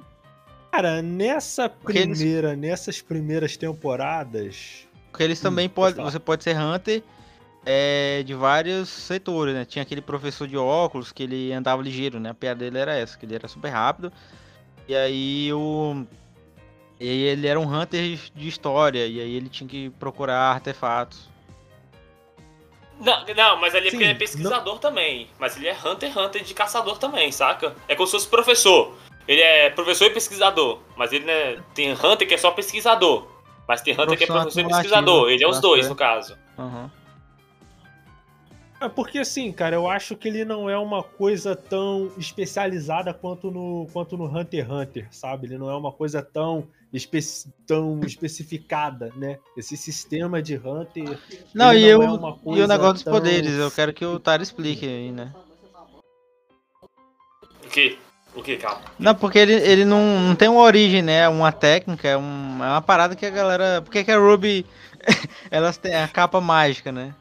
[0.71, 2.61] Cara, nessa primeira, eles...
[2.61, 4.87] nessas primeiras temporadas.
[5.11, 6.05] Porque eles também hum, podem.
[6.05, 7.03] Você pode ser Hunter
[7.65, 9.65] é, de vários setores, né?
[9.65, 12.31] Tinha aquele professor de óculos que ele andava ligeiro, né?
[12.31, 14.13] A piada dele era essa, que ele era super rápido.
[14.87, 16.07] E aí o.
[16.99, 21.29] E aí ele era um hunter de história, e aí ele tinha que procurar artefatos.
[23.01, 24.81] Não, não, mas ali é porque ele é pesquisador não...
[24.81, 25.29] também.
[25.39, 27.75] Mas ele é Hunter Hunter de caçador também, saca?
[27.87, 28.95] É como se fosse professor.
[29.29, 30.79] Ele é professor e pesquisador.
[30.97, 33.27] Mas ele né, tem Hunter que é só pesquisador.
[33.69, 35.31] Mas tem Hunter que é professor e pesquisador.
[35.31, 36.39] Ele é os dois, no caso.
[36.57, 36.89] Uhum.
[38.81, 43.51] É porque assim, cara, eu acho que ele não é uma coisa tão especializada quanto
[43.51, 45.47] no, quanto no Hunter x Hunter, sabe?
[45.47, 49.39] Ele não é uma coisa tão, especi tão especificada, né?
[49.57, 51.19] Esse sistema de Hunter.
[51.55, 53.13] Não, e, não eu, é e o negócio dos tão...
[53.13, 55.33] poderes, eu quero que o Taro explique aí, né?
[57.65, 57.99] O que?
[58.35, 58.83] O que, calma?
[58.99, 61.27] Não, porque ele, ele não, não tem uma origem, né?
[61.29, 63.83] Uma técnica, é, um, é uma parada que a galera.
[63.83, 64.67] Por que a Ruby.
[65.51, 67.15] elas têm a capa mágica, né?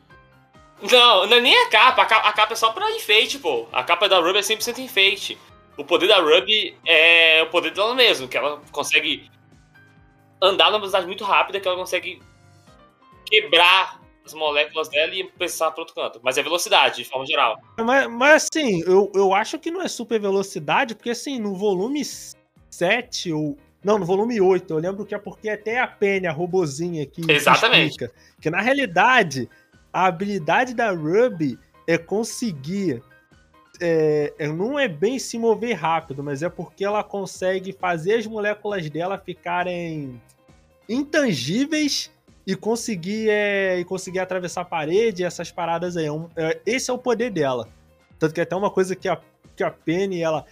[0.81, 2.01] Não, não é nem a capa.
[2.01, 3.67] A capa, a capa é só pra enfeite, pô.
[3.71, 5.37] A capa da Ruby é 100% enfeite.
[5.77, 9.29] O poder da Ruby é o poder dela mesmo, que ela consegue
[10.41, 12.21] andar numa velocidade muito rápida, que ela consegue
[13.25, 16.19] quebrar as moléculas dela e pensar para outro canto.
[16.23, 17.59] Mas é velocidade, de forma geral.
[17.77, 22.03] Mas, mas assim, eu, eu acho que não é super velocidade, porque assim, no volume
[22.69, 23.57] 7 ou.
[23.83, 27.21] Não, no volume 8, eu lembro que é porque até a Penny, a robozinha que
[27.31, 27.91] Exatamente.
[27.91, 29.47] explica que na realidade
[29.93, 33.03] a habilidade da Ruby é conseguir.
[33.79, 38.27] É, é, não é bem se mover rápido, mas é porque ela consegue fazer as
[38.27, 40.21] moléculas dela ficarem
[40.87, 42.11] intangíveis
[42.45, 46.07] e conseguir, é, e conseguir atravessar a parede, essas paradas aí.
[46.35, 47.67] É, é, esse é o poder dela.
[48.19, 49.19] Tanto que é até uma coisa que a,
[49.55, 50.45] que a Penny ela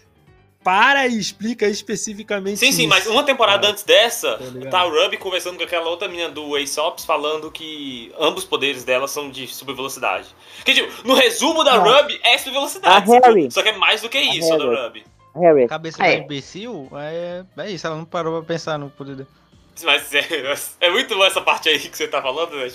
[0.63, 2.77] para e explica especificamente Sim, isso.
[2.77, 6.29] sim, mas uma temporada antes dessa, tá, tá o Ruby conversando com aquela outra menina
[6.29, 10.27] do Aesop's falando que ambos os poderes dela são de super velocidade.
[10.63, 11.77] Que tipo, no resumo da ah.
[11.77, 13.07] Ruby é super velocidade,
[13.51, 15.03] só que é mais do que isso a da Ruby.
[15.35, 15.67] Harry.
[15.67, 16.19] Cabeça é.
[16.19, 19.29] imbecil, é, é isso, ela não parou pra pensar no poder dela.
[19.83, 20.23] Mas é,
[20.79, 22.71] é, muito boa essa parte aí que você tá falando, né?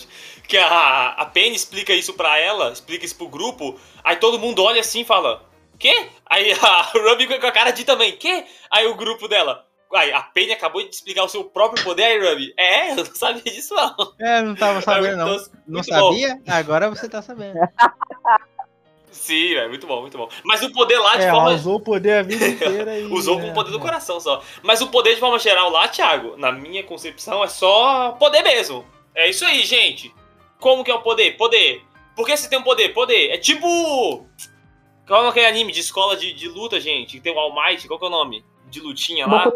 [0.48, 4.62] Que a, a Penny explica isso pra ela, explica isso pro grupo, aí todo mundo
[4.64, 5.44] olha assim e fala:
[5.78, 6.08] Quê?
[6.26, 8.44] Aí a Ruby com a cara de também, quê?
[8.70, 9.64] Aí o grupo dela.
[9.94, 12.52] Aí a Penny acabou de explicar o seu próprio poder, aí Ruby.
[12.58, 14.14] É, eu não sabia disso não.
[14.20, 15.36] É, não tava sabendo não.
[15.66, 16.34] Não sabia?
[16.34, 16.52] Bom.
[16.52, 17.58] Agora você tá sabendo.
[19.10, 20.28] Sim, é muito bom, muito bom.
[20.44, 21.50] Mas o poder lá de é, forma.
[21.50, 23.04] Usou o poder a vida inteira e.
[23.06, 24.42] usou com o poder do coração só.
[24.62, 28.84] Mas o poder de forma geral lá, Thiago, na minha concepção, é só poder mesmo.
[29.14, 30.14] É isso aí, gente.
[30.60, 31.36] Como que é o poder?
[31.36, 31.82] Poder.
[32.14, 32.90] Por que você tem um poder?
[32.90, 33.30] Poder.
[33.30, 34.26] É tipo.
[35.08, 37.16] Qual é aquele anime de escola de, de luta, gente?
[37.16, 38.44] Que tem o All Might, qual que é o nome?
[38.70, 39.50] De lutinha lá?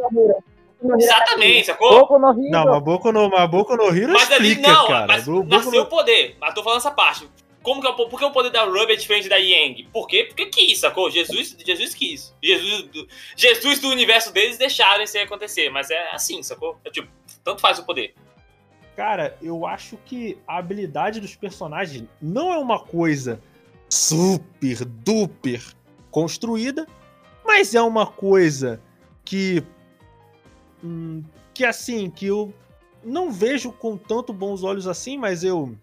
[0.98, 1.90] Exatamente, sacou?
[1.90, 2.50] Boku no Hero.
[2.50, 5.06] Não, mas Boku no, mas Boku no Hero mas explica, ali, não, cara.
[5.06, 5.82] Mas Boku nasceu no...
[5.82, 6.36] o poder.
[6.40, 7.28] Mas tô falando essa parte.
[7.62, 9.88] Como que é, por que o poder da Ruby é diferente da Yang?
[9.92, 10.24] Por quê?
[10.24, 11.10] Porque quis, sacou?
[11.10, 12.34] Jesus, Jesus quis.
[12.42, 12.88] Jesus,
[13.36, 15.68] Jesus do universo deles deixaram isso acontecer.
[15.68, 16.76] Mas é assim, sacou?
[16.84, 17.08] É tipo,
[17.44, 18.14] tanto faz o poder.
[18.96, 23.40] Cara, eu acho que a habilidade dos personagens não é uma coisa
[23.92, 25.62] super duper
[26.10, 26.86] construída,
[27.44, 28.80] mas é uma coisa
[29.24, 29.62] que.
[30.82, 32.52] hum, que assim, que eu
[33.04, 35.76] não vejo com tanto bons olhos assim, mas eu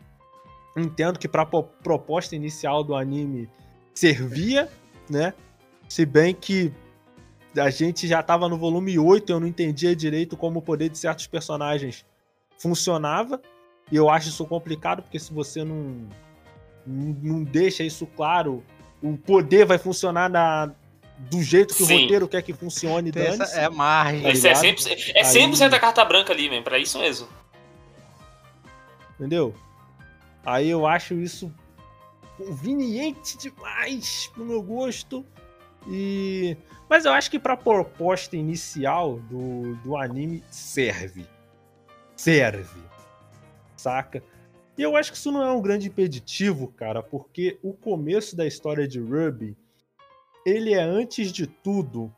[0.75, 3.47] entendo que pra po- proposta inicial do anime
[3.93, 4.67] servia,
[5.07, 5.33] né?
[5.87, 6.73] Se bem que
[7.55, 10.97] a gente já tava no volume 8, eu não entendia direito como o poder de
[10.97, 12.05] certos personagens
[12.57, 13.39] funcionava.
[13.91, 16.07] E eu acho isso complicado, porque se você não,
[16.85, 18.63] não deixa isso claro,
[19.01, 20.71] o poder vai funcionar na,
[21.29, 21.95] do jeito que Sim.
[21.95, 24.29] o roteiro quer que funcione, essa- é a margem.
[24.31, 24.63] Isso é ligado?
[24.77, 26.61] 100%, é 100 Aí- a carta branca ali, man.
[26.63, 27.27] Pra isso mesmo.
[29.15, 29.53] Entendeu?
[30.45, 31.53] Aí eu acho isso
[32.37, 35.25] conveniente demais pro meu gosto.
[35.87, 36.55] E
[36.89, 41.25] mas eu acho que pra proposta inicial do, do anime serve.
[42.15, 42.81] Serve.
[43.75, 44.23] Saca?
[44.79, 48.47] E eu acho que isso não é um grande impeditivo, cara, porque o começo da
[48.47, 49.57] história de Ruby,
[50.45, 52.09] ele é antes de tudo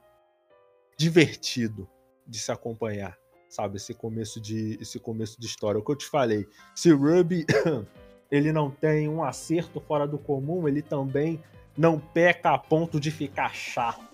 [0.95, 1.89] divertido
[2.27, 3.17] de se acompanhar,
[3.49, 3.77] sabe?
[3.77, 5.79] Esse começo de esse começo de história.
[5.79, 7.47] O que eu te falei, se Ruby
[8.29, 11.41] ele não tem um acerto fora do comum, ele também
[11.75, 14.05] não peca a ponto de ficar chato.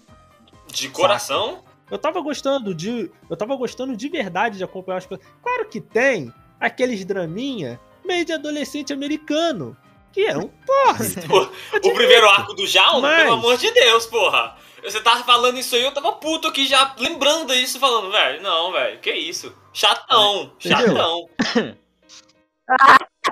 [0.67, 1.65] De coração.
[1.91, 3.12] Eu tava gostando de.
[3.29, 5.27] Eu tava gostando de verdade de acompanhar as coisas.
[5.43, 7.77] Claro que tem aqueles draminha
[8.08, 9.78] meio de adolescente americano.
[10.12, 10.98] Que é um porra.
[11.84, 14.56] O primeiro arco do Jaun, Mas- pelo amor de Deus, porra.
[14.84, 18.72] Você tava falando isso aí, eu tava puto aqui já lembrando isso, falando, velho, não,
[18.72, 19.54] velho, que isso?
[19.74, 20.88] Chatão, Entendeu?
[20.88, 21.30] chatão.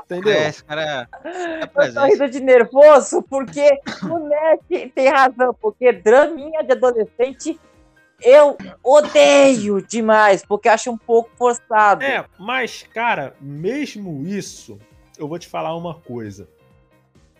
[0.06, 0.34] Entendeu?
[0.34, 5.92] É, esse cara é Eu tô rindo de nervoso porque o Neck tem razão, porque
[5.92, 7.60] draminha de adolescente
[8.22, 12.04] eu odeio demais, porque acho um pouco forçado.
[12.04, 14.80] É, mas, cara, mesmo isso,
[15.18, 16.48] eu vou te falar uma coisa.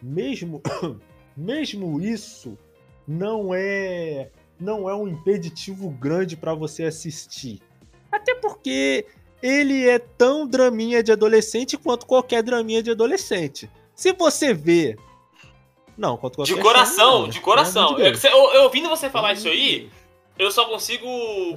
[0.02, 0.62] Mesmo,
[1.36, 2.58] mesmo isso
[3.08, 7.62] não é não é um impeditivo grande pra você assistir.
[8.12, 9.06] Até porque
[9.44, 13.70] ele é tão draminha de adolescente quanto qualquer draminha de adolescente.
[13.94, 14.98] Se você vê
[15.98, 17.96] não, quanto qualquer De coração, de coração.
[17.96, 18.14] De Eu,
[18.54, 19.90] eu- ouvindo você falar isso aí.
[20.38, 21.08] Eu só consigo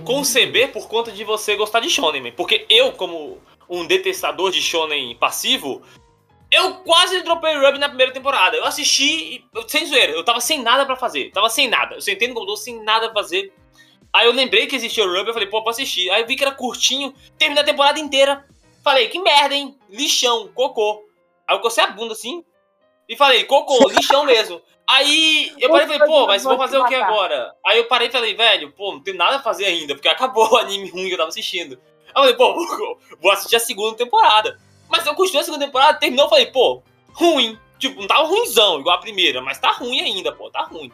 [0.05, 2.33] conceber por conta de você gostar de shonen.
[2.33, 3.39] Porque eu, como
[3.69, 5.83] um detestador de shonen passivo,
[6.51, 8.57] eu quase dropei Ruby na primeira temporada.
[8.57, 11.31] Eu assisti, sem zoeira, eu tava sem nada pra fazer.
[11.31, 11.97] Tava sem nada.
[11.97, 13.53] Eu sentei no computador sem nada pra fazer.
[14.13, 16.09] Aí eu lembrei que existia o Ruby, eu falei, pô, vou assistir.
[16.11, 18.45] Aí eu vi que era curtinho, terminei a temporada inteira.
[18.83, 19.77] Falei, que merda, hein?
[19.91, 21.05] Lixão, cocô.
[21.47, 22.43] Aí eu cocei a bunda assim
[23.09, 24.61] e falei, cocô, lixão mesmo.
[24.87, 27.55] Aí eu parei e falei, pô, mas vou fazer o que agora?
[27.67, 30.51] Aí eu parei e falei, velho, pô, não tem nada a fazer ainda, porque acabou
[30.51, 31.81] o anime ruim que eu tava assistindo.
[32.15, 34.59] Aí eu falei, pô, vou, assistir a segunda temporada.
[34.89, 37.59] Mas eu continuei a segunda temporada, terminou, eu falei, pô, ruim.
[37.79, 40.91] Tipo, não tava ruimzão, igual a primeira, mas tá ruim ainda, pô, tá ruim.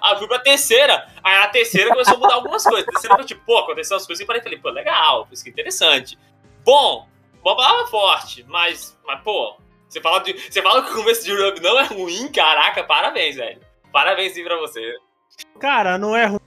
[0.00, 2.86] Aí eu fui pra terceira, aí a terceira começou a mudar algumas coisas.
[2.86, 5.42] A terceira foi tipo, pô, aconteceu umas coisas e parei e falei, pô, legal, isso
[5.42, 6.16] que interessante.
[6.64, 7.08] Bom,
[7.42, 9.56] uma palavra forte, mas, mas pô,
[9.88, 13.36] você fala, de, você fala que o começo de Ruby não é ruim, caraca, parabéns,
[13.36, 13.60] velho.
[13.92, 14.94] Parabéns sim pra você.
[15.58, 16.38] Cara, não é ruim.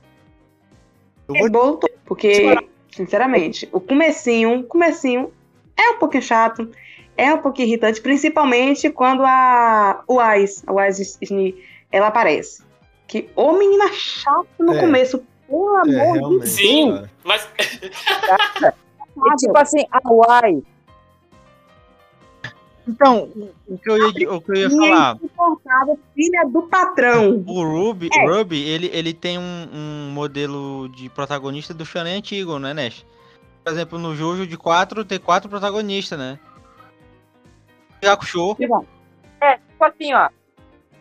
[1.28, 2.56] Eu vou É bom, porque,
[2.92, 5.34] sinceramente, o comecinho, o comecinho
[5.78, 6.70] é um pouquinho chato,
[7.18, 11.56] é um pouquinho irritante, principalmente quando a o Wise, a Wise Sni,
[11.92, 12.64] ela aparece.
[13.08, 14.80] Que ô menina chata no É.
[14.80, 16.30] começo, pelo É, amor de.
[16.40, 16.50] Deus.
[16.50, 16.92] Sim.
[16.92, 17.10] cara.
[17.24, 17.50] Mas,
[19.34, 20.62] E tipo assim, a Uai,
[22.92, 23.30] Então,
[23.68, 25.18] o- que eu ia, o que eu ia E falar,
[26.14, 27.44] filha do patrão.
[27.48, 28.26] o Ruby, É.
[28.26, 33.06] Ruby ele, ele tem um, um modelo de protagonista do shonen antigo, né, Nash?
[33.64, 36.40] Por exemplo, no Jojo de 4 tem quatro protagonistas, né?
[38.04, 38.58] Hakusho,
[39.40, 40.30] é, tipo assim, ó.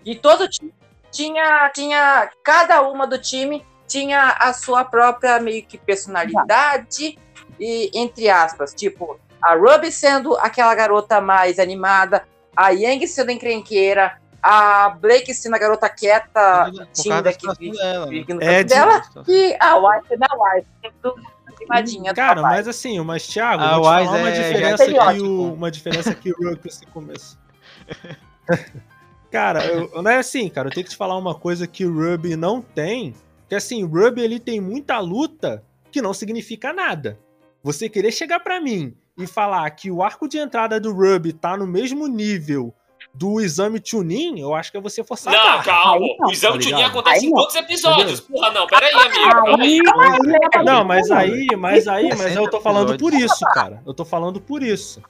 [0.04, 0.72] De todo time
[1.10, 2.30] tinha, tinha.
[2.42, 7.18] Cada uma do time tinha a sua própria meio que personalidade.
[7.58, 12.24] E, entre aspas, tipo, a Ruby sendo aquela garota mais animada,
[12.56, 18.10] a Yang sendo encrenqueira, a Blake sendo a garota quieta, tímida que vive, dela, né?
[18.12, 21.14] vive no É, canto dela, de- e a White sendo a White, sendo
[21.58, 24.90] animadinha do Cara, mas assim, mas Thiago, A vou falar Wise uma é diferença que
[24.90, 25.26] estereótipo.
[25.26, 27.38] o, uma diferença que o Ruby esse começo.
[29.30, 31.92] cara, eu, não é assim, cara, eu tenho que te falar uma coisa que o
[31.94, 33.14] Ruby não tem,
[33.48, 37.18] que assim, o Ruby ele tem muita luta que não significa nada.
[37.62, 41.56] Você querer chegar pra mim e falar que o arco de entrada do Ruby tá
[41.56, 42.74] no mesmo nível
[43.12, 45.64] do exame Chunin, eu acho que é você forçar a não, barra.
[45.64, 46.06] calma.
[46.06, 46.28] Aí não.
[46.28, 48.20] o exame Tá acontece Aí em quantos episódios?
[48.20, 49.60] Porra, não, pera aí, amigo.
[49.60, 49.80] Aí.
[50.54, 53.82] Aí, Não, mas aí, mas aí, mas 60 eu tô falando por isso, cara.
[53.86, 55.02] Eu tô falando por isso.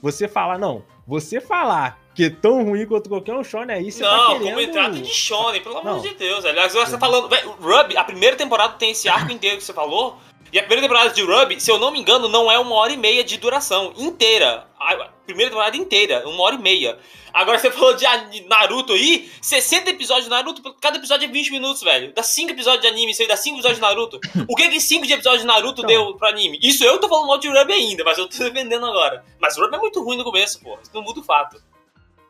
[0.00, 4.02] Você falar, não, você falar que é tão ruim quanto qualquer um shonen aí, você
[4.02, 4.44] Não, tá querendo...
[4.44, 6.00] como entrada de Shonen, pelo amor Não.
[6.02, 6.44] de Deus.
[6.44, 7.28] Agora você tá falando.
[7.28, 10.18] Velho, o Ruby, a primeira temporada tem esse arco inteiro que você falou.
[10.52, 12.92] E a primeira temporada de Ruby, se eu não me engano, não é uma hora
[12.92, 14.66] e meia de duração inteira.
[14.78, 16.98] A primeira temporada inteira, uma hora e meia.
[17.32, 18.04] Agora você falou de
[18.46, 22.12] Naruto aí, 60 episódios de Naruto, cada episódio é 20 minutos, velho.
[22.12, 24.20] Dá 5 episódios de anime, isso aí dá 5 episódios de Naruto.
[24.46, 25.86] O que que 5 de episódios de Naruto Então.
[25.86, 26.58] deu pro anime?
[26.62, 29.24] Isso eu tô falando mal de Ruby ainda, mas eu tô defendendo agora.
[29.40, 30.78] Mas Ruby é muito ruim no começo, pô.
[30.82, 31.62] Isso não muda o fato.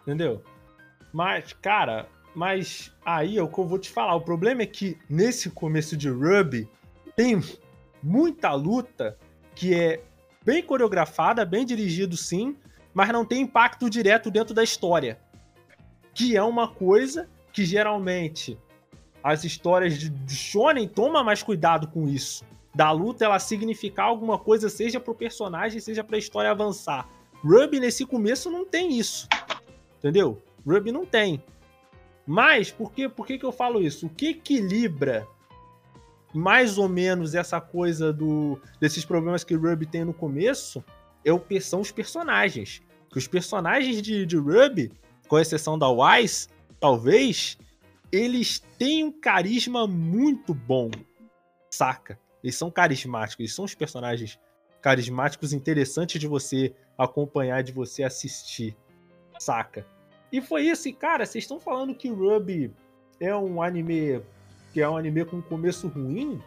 [0.03, 0.45] Entendeu?
[1.13, 4.15] Mas, cara, mas aí é o que eu vou te falar.
[4.15, 6.69] O problema é que nesse começo de Ruby
[7.17, 7.43] tem
[8.03, 9.17] muita luta
[9.55, 10.03] que é
[10.45, 12.57] bem coreografada, bem dirigido sim,
[12.93, 15.19] mas não tem impacto direto dentro da história.
[16.15, 18.59] Que é uma coisa que geralmente
[19.23, 22.45] as histórias de, Shonen tomam mais cuidado com isso.
[22.75, 27.09] Da luta ela significar alguma coisa, seja pro personagem, seja pra história avançar.
[27.45, 29.29] Ruby nesse começo não tem isso.
[29.99, 30.43] Entendeu?
[30.67, 31.43] Ruby não tem.
[32.27, 34.07] Mas, por que, por que, que eu falo isso?
[34.07, 35.27] O que equilibra
[36.33, 40.83] mais ou menos essa coisa do desses problemas que Ruby tem no começo
[41.25, 42.83] é o, são os personagens.
[43.11, 44.91] Que os personagens de, de Ruby,
[45.29, 46.49] com exceção da Wise,
[46.81, 47.59] talvez,
[48.11, 50.91] eles têm um carisma muito bom.
[51.71, 52.19] Saca?
[52.43, 54.39] Eles são carismáticos, eles são os personagens
[54.81, 58.77] carismáticos interessantes de você acompanhar, de você assistir.
[59.39, 59.87] Saca?
[60.33, 62.73] E foi isso, e cara, vocês estão falando que Ruby
[63.21, 64.23] é um anime
[64.73, 66.41] que é um anime com um começo ruim?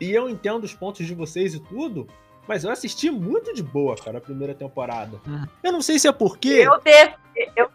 [0.00, 2.06] E eu entendo os pontos de vocês e tudo,
[2.46, 5.20] mas eu assisti muito de boa, cara, a primeira temporada.
[5.26, 5.46] Uhum.
[5.62, 7.14] Eu não sei se é porque Eu dei.
[7.56, 7.70] Eu,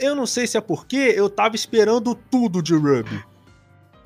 [0.00, 3.24] eu não sei se é porque eu tava esperando tudo de Ruby.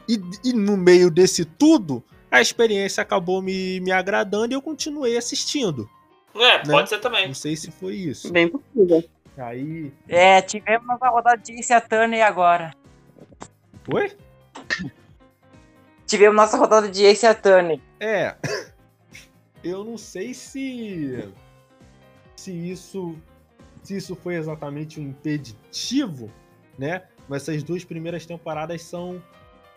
[0.08, 5.16] E, e no meio desse tudo, a experiência acabou me, me agradando e eu continuei
[5.16, 5.88] assistindo.
[6.34, 6.72] É, Né?
[6.72, 7.26] pode ser também.
[7.26, 8.32] Não sei se foi isso.
[8.32, 9.02] Bem possível.
[9.38, 9.92] Aí.
[10.08, 12.72] é, tivemos a rodada de Ace Attorney agora.
[13.92, 14.12] Oi?
[16.06, 17.80] Tivemos nossa rodada de Ace Attorney.
[18.00, 18.34] É.
[19.62, 21.28] Eu não sei se.
[22.34, 23.14] Se isso.
[23.82, 26.30] Se isso foi exatamente um impeditivo,
[26.78, 27.04] né?
[27.28, 29.22] Mas essas duas primeiras temporadas são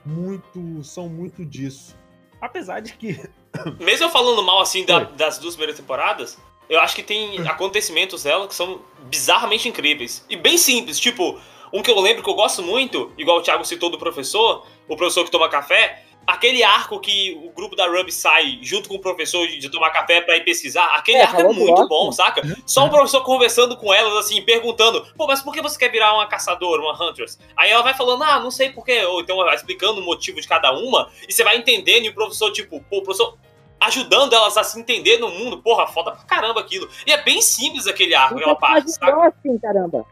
[0.06, 0.84] muito.
[0.84, 1.96] são muito disso.
[2.41, 3.20] Apesar de que.
[3.80, 6.38] Mesmo eu falando mal assim da- das duas primeiras temporadas,
[6.70, 10.26] eu acho que tem acontecimentos dela que são bizarramente incríveis.
[10.30, 11.39] E bem simples, tipo,
[11.72, 14.95] um que eu lembro que eu gosto muito, igual o Thiago citou do professor, o
[14.95, 18.99] professor que toma café, aquele arco que o grupo da Ruby sai junto com o
[18.99, 22.41] professor de, tomar café pra ir pesquisar, aquele É, arco é muito bom, saca?
[22.65, 26.13] Só o professor conversando com elas, assim, perguntando, pô, mas por que você quer virar
[26.13, 27.38] uma caçadora, uma huntress?
[27.55, 30.47] Aí ela vai falando, ah, não sei porquê, ou então vai explicando o motivo de
[30.47, 33.38] cada uma, e você vai entendendo, e o professor, tipo, pô, o professor
[33.79, 36.89] ajudando elas a se entender no mundo, porra, foda pra caramba aquilo.
[37.05, 39.27] E é bem simples aquele arco, aquela parte, saca?
[39.27, 40.05] assim, caramba.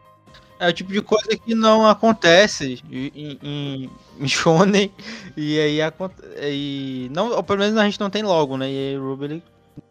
[0.62, 3.90] É o tipo de coisa que não acontece em, em,
[4.20, 4.92] em Shonen.
[5.36, 6.28] E aí acontece.
[6.40, 8.70] E não, ou pelo menos a gente não tem logo, né?
[8.70, 9.42] E aí o Ruby ele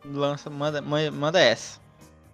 [0.05, 1.79] lança, manda, man- manda essa.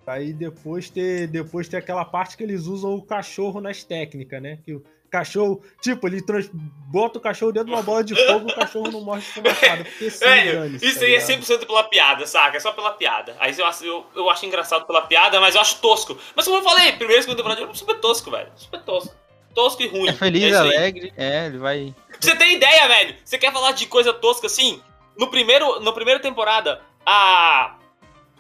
[0.06, 4.60] Aí depois ter, depois ter aquela parte que eles usam o cachorro nas técnicas, né?
[4.64, 4.80] Que
[5.10, 8.56] cachorro, tipo, ele trans, bota o cachorro dentro de uma bola de fogo e o
[8.56, 9.22] cachorro não morre.
[9.34, 11.42] Porque sim, Velho, isso tá aí é ligado?
[11.44, 12.58] 100% pela piada, saca?
[12.58, 13.36] É só pela piada.
[13.40, 16.18] Aí eu, acho- eu, eu acho engraçado pela piada, mas eu acho tosco.
[16.36, 18.52] Mas como eu falei, primeiro e segunda temporada é super tosco, velho.
[18.56, 19.16] Super tosco.
[19.56, 20.10] Tosco e ruim.
[20.10, 20.54] É feliz, aí.
[20.54, 21.14] alegre.
[21.18, 21.96] É, ele vai.
[22.20, 24.82] Você ter ideia, velho, você quer falar de coisa tosca assim?
[25.18, 27.76] No primeiro, no primeira temporada, a.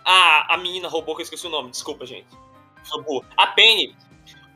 [0.10, 2.28] A, a menina robô, que eu esqueci o nome, desculpa, gente.
[2.90, 3.26] Robô.
[3.36, 3.94] A Penny.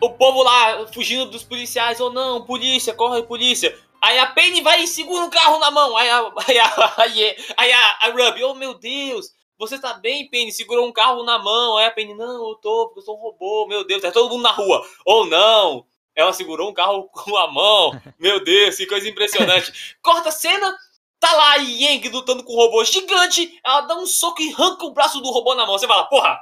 [0.02, 3.78] O povo lá fugindo dos policiais, ou não, polícia, corre, polícia.
[4.02, 5.96] Aí a Penny vai e segura um carro na mão.
[5.96, 10.28] Aí a, aí a, aí, aí a, a Ruby, oh meu Deus, você tá bem,
[10.28, 10.52] Penny?
[10.52, 11.78] Segurou um carro na mão.
[11.78, 14.02] Aí a Penny, não, eu tô, porque eu sou um robô, meu Deus.
[14.02, 14.84] Tá todo mundo na rua.
[15.06, 15.86] Ou não,
[16.16, 17.92] ela segurou um carro com a mão.
[18.18, 19.96] Meu Deus, que coisa impressionante.
[20.02, 20.76] Corta a cena,
[21.20, 23.60] tá lá a Yang lutando com um robô gigante.
[23.64, 25.78] Ela dá um soco e arranca o braço do robô na mão.
[25.78, 26.40] Você fala, porra,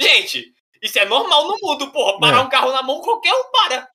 [0.00, 2.18] gente, isso é normal no mundo, porra.
[2.20, 2.40] Parar É.
[2.42, 3.88] um carro na mão, qualquer um para.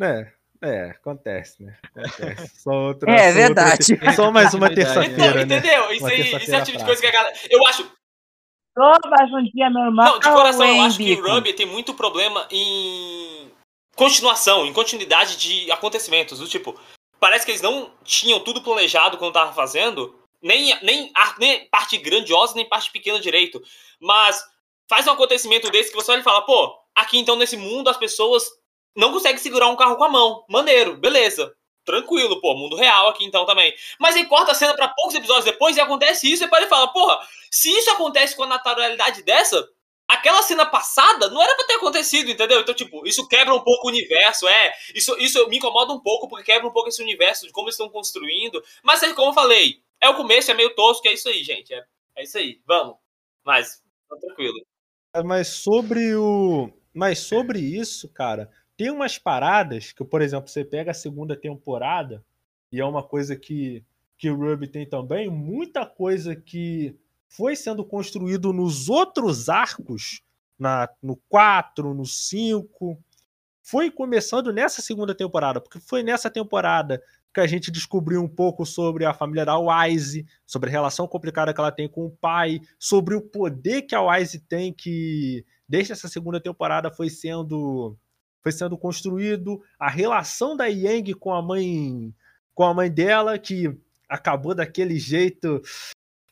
[0.00, 0.32] É,
[0.62, 1.76] é, acontece, né?
[1.94, 2.52] Acontece.
[2.62, 3.78] Só outra, É só verdade.
[3.84, 5.56] te- Só mais uma Verdade, Então, terça-feira, né?
[5.56, 5.92] entendeu?
[5.92, 7.36] Isso, aí, isso é terça-feira o tipo de coisa que a galera.
[7.50, 7.90] Eu acho.
[8.74, 10.12] Todas um dia normal.
[10.12, 11.28] Não, de coração, eu acho que bico?
[11.28, 13.50] Ruby tem muito problema em
[13.94, 16.38] continuação, em continuidade de acontecimentos.
[16.38, 16.78] Do tipo,
[17.20, 22.54] parece que eles não tinham tudo planejado quando tava fazendo, nem, nem, nem parte grandiosa,
[22.54, 23.62] nem parte pequena direito.
[24.00, 24.42] Mas
[24.88, 27.96] faz um acontecimento desse que você olha e fala, pô, aqui então nesse mundo as
[27.96, 28.44] pessoas
[28.96, 30.44] não conseguem segurar um carro com a mão.
[30.48, 31.52] Maneiro, beleza.
[31.84, 33.74] Tranquilo, pô, mundo real aqui então também.
[33.98, 36.68] Mas aí corta a cena pra poucos episódios depois e acontece isso, e para e
[36.68, 37.18] fala, porra,
[37.50, 39.66] se isso acontece com a naturalidade dessa,
[40.08, 42.60] aquela cena passada não era pra ter acontecido, entendeu?
[42.60, 44.72] Então, tipo, isso quebra um pouco o universo, é.
[44.94, 47.74] Isso, isso me incomoda um pouco, porque quebra um pouco esse universo de como eles
[47.74, 48.62] estão construindo.
[48.82, 51.72] Mas aí, como eu falei, É o começo, é meio tosco, é isso aí, gente.
[51.74, 51.84] É,
[52.16, 52.96] é isso aí, vamos.
[53.44, 54.58] Mas, tá tranquilo.
[55.14, 56.70] É, Mas sobre o.
[56.94, 62.24] Mas sobre isso, cara, tem umas paradas que, por exemplo, você pega a segunda temporada,
[62.70, 63.82] e é uma coisa que,
[64.18, 66.94] que o Ruby tem também, muita coisa que
[67.28, 70.20] foi sendo construído nos outros arcos,
[70.58, 72.98] na, no 4, no 5,
[73.62, 77.00] foi começando nessa segunda temporada, porque foi nessa temporada
[77.32, 81.54] que a gente descobriu um pouco sobre a família da Wise, sobre a relação complicada
[81.54, 85.92] que ela tem com o pai, sobre o poder que a Wise tem, que desde
[85.92, 87.96] essa segunda temporada foi sendo
[88.42, 92.12] foi sendo construído, a relação da Yang com a mãe
[92.54, 93.74] com a mãe dela, que
[94.08, 95.62] acabou daquele jeito,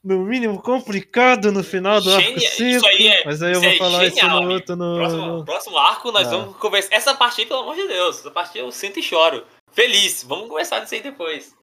[0.03, 2.71] no mínimo complicado no final do arco Genia- 5.
[2.77, 4.53] isso aí é- mas aí eu isso vou é falar isso genial, no amigo.
[4.55, 4.77] outro.
[4.77, 6.31] No, Próximo, próximo arco, nós Ah.
[6.31, 6.95] vamos conversar.
[6.95, 8.19] Essa parte aí, pelo amor de Deus.
[8.21, 9.47] Essa parte eu sinto e choro.
[9.73, 10.23] Feliz.
[10.25, 11.55] Vamos conversar disso aí depois.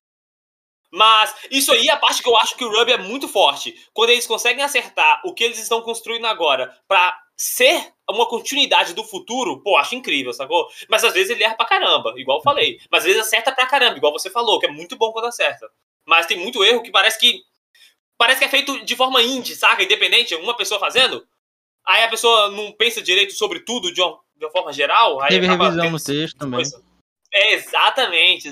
[0.91, 3.75] Mas isso aí é a parte que eu acho que o Ruby é muito forte.
[3.93, 9.03] Quando eles conseguem acertar o que eles estão construindo agora pra ser uma continuidade do
[9.03, 10.65] futuro, pô, acho incrível, sacou?
[10.89, 12.79] Mas às vezes ele erra pra caramba, igual eu falei.
[12.89, 15.67] Mas às vezes acerta pra caramba, igual você falou, que é muito bom quando acerta.
[16.07, 17.41] Mas tem muito erro que parece que.
[18.17, 19.83] Parece que é feito de forma indie, saca?
[19.83, 21.25] Independente, uma pessoa fazendo.
[21.85, 25.21] Aí a pessoa não pensa direito sobre tudo de uma, de uma forma geral.
[25.21, 26.65] Aí Teve revisão no texto também.
[27.33, 28.49] É, exatamente.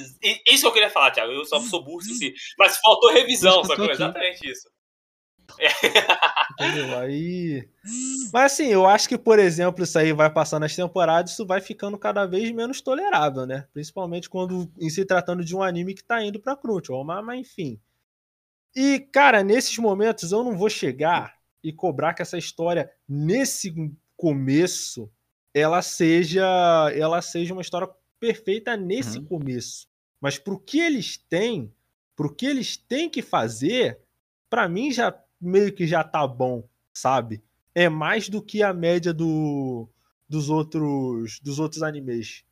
[0.47, 1.31] Isso que eu queria falar, Thiago.
[1.31, 2.33] Eu só sou burro, esqueci.
[2.57, 3.89] Mas faltou revisão, sacou?
[3.89, 4.69] Exatamente isso.
[6.59, 6.97] Entendeu?
[6.99, 7.67] Aí.
[8.33, 11.61] Mas assim, eu acho que, por exemplo, isso aí vai passando as temporadas, isso vai
[11.61, 13.67] ficando cada vez menos tolerável, né?
[13.73, 17.39] Principalmente quando em se tratando de um anime que tá indo pra Crunchyroll, mas, mas
[17.39, 17.79] enfim.
[18.75, 23.73] E, cara, nesses momentos eu não vou chegar e cobrar que essa história, nesse
[24.17, 25.09] começo,
[25.53, 26.45] ela seja,
[26.93, 29.25] ela seja uma história perfeita nesse Uhum.
[29.25, 29.87] começo.
[30.19, 31.73] Mas pro que eles têm,
[32.15, 33.99] pro que eles têm que fazer,
[34.49, 37.41] pra mim já meio que já tá bom, sabe?
[37.73, 39.87] É mais do que a média do,
[40.27, 42.43] dos outros dos outros animes,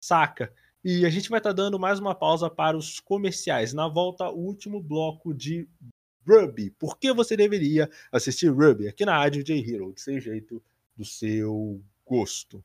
[0.00, 0.52] saca?
[0.84, 3.72] E a gente vai estar dando mais uma pausa para os comerciais.
[3.72, 5.68] Na volta, o último bloco de
[6.26, 6.70] Ruby.
[6.70, 10.60] Por que você deveria assistir Ruby aqui na Rádio J Hero, de seu jeito,
[10.96, 12.60] do seu gosto?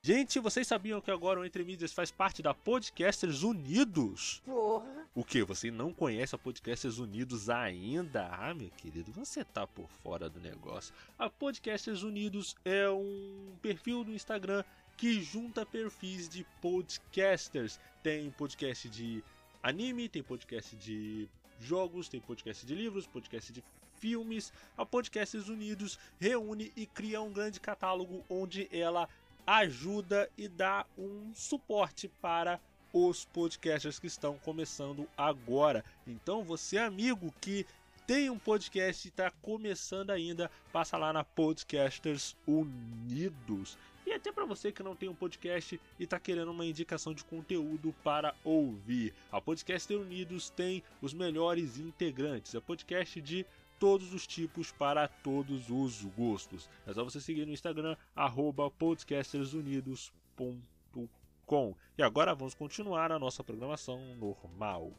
[0.00, 4.40] Gente, vocês sabiam que agora o Entre Mídias faz parte da Podcasters Unidos?
[4.44, 5.08] Porra.
[5.12, 5.42] O que?
[5.42, 8.28] Você não conhece a Podcasters Unidos ainda?
[8.30, 10.94] Ah, meu querido, você tá por fora do negócio.
[11.18, 14.62] A Podcasters Unidos é um perfil no Instagram
[14.96, 17.78] que junta perfis de podcasters.
[18.02, 19.22] Tem podcast de
[19.62, 21.28] anime, tem podcast de
[21.60, 23.62] jogos, tem podcast de livros, podcast de
[23.98, 24.52] filmes.
[24.76, 29.08] A Podcasters Unidos reúne e cria um grande catálogo onde ela
[29.46, 32.60] ajuda e dá um suporte para
[32.92, 35.84] os podcasters que estão começando agora.
[36.06, 37.66] Então, você amigo que
[38.06, 43.76] tem um podcast e está começando ainda, passa lá na Podcasters Unidos.
[44.16, 47.94] Até para você que não tem um podcast e está querendo uma indicação de conteúdo
[48.02, 49.12] para ouvir.
[49.30, 52.54] A Podcaster Unidos tem os melhores integrantes.
[52.54, 53.44] É podcast de
[53.78, 56.66] todos os tipos para todos os gostos.
[56.86, 57.94] É só você seguir no Instagram,
[58.78, 61.74] podcastersunidos.com.
[61.98, 64.94] E agora vamos continuar a nossa programação normal.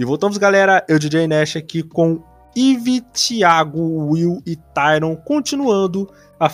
[0.00, 0.82] E voltamos, galera.
[0.88, 2.22] Eu, DJ Nash, aqui com
[2.56, 6.50] Eve, Thiago, Will e Tyron, continuando a,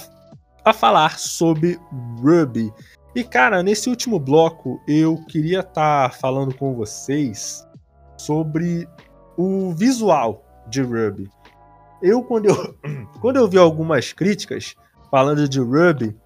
[0.64, 1.78] a falar sobre
[2.20, 2.72] Ruby.
[3.14, 7.64] E, cara, nesse último bloco, eu queria estar falando com vocês
[8.18, 8.88] sobre
[9.36, 11.30] o visual de Ruby.
[12.02, 12.76] Eu, quando eu,
[13.22, 14.74] quando eu vi algumas críticas
[15.08, 16.16] falando de Ruby,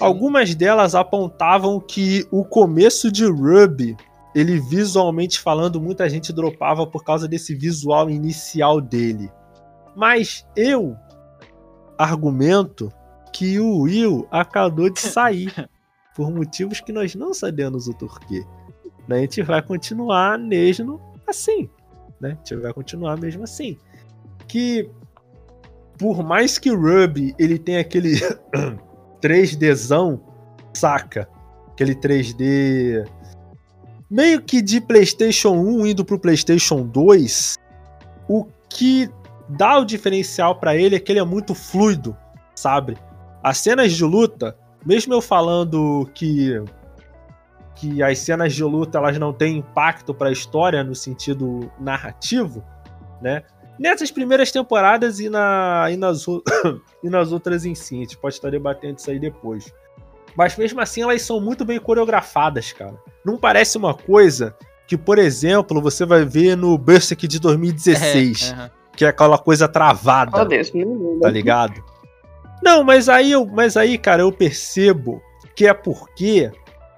[0.00, 3.96] algumas delas apontavam que o começo de Ruby
[4.34, 9.30] ele visualmente falando, muita gente dropava por causa desse visual inicial dele.
[9.96, 10.96] Mas eu
[11.98, 12.92] argumento
[13.32, 15.52] que o Will acabou de sair
[16.14, 18.44] por motivos que nós não sabemos o porquê.
[19.08, 21.68] A gente vai continuar mesmo assim,
[22.20, 22.32] né?
[22.32, 23.76] A gente vai continuar mesmo assim.
[24.46, 24.88] Que
[25.98, 28.14] por mais que o Ruby ele tenha aquele
[29.20, 30.20] 3Dzão,
[30.72, 31.28] saca?
[31.72, 33.04] Aquele 3D
[34.10, 37.56] meio que de PlayStation 1 indo pro PlayStation 2,
[38.28, 39.08] o que
[39.48, 42.16] dá o diferencial para ele é que ele é muito fluido,
[42.54, 42.96] sabe?
[43.42, 46.62] As cenas de luta, mesmo eu falando que
[47.76, 52.62] que as cenas de luta elas não têm impacto para a história no sentido narrativo,
[53.22, 53.42] né?
[53.78, 56.26] Nessas primeiras temporadas e, na, e, nas,
[57.02, 59.72] e nas outras em si, a gente pode estar debatendo isso aí depois.
[60.36, 62.98] Mas mesmo assim, elas são muito bem coreografadas, cara.
[63.24, 64.54] Não parece uma coisa
[64.86, 69.68] que, por exemplo, você vai ver no Berserk de 2016, É, que é aquela coisa
[69.68, 70.72] travada Oh, Deus,
[71.20, 71.82] tá ligado?
[72.62, 75.22] Não, mas aí, eu, mas aí, cara, eu percebo
[75.54, 76.50] que é porque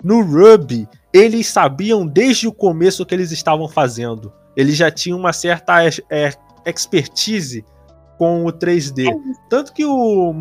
[0.02, 4.32] no Ruby eles sabiam desde o começo o que eles estavam fazendo.
[4.56, 6.32] Eles já tinham uma certa é,
[6.64, 7.64] expertise
[8.18, 9.14] com o 3D.
[9.48, 10.32] Tanto que o.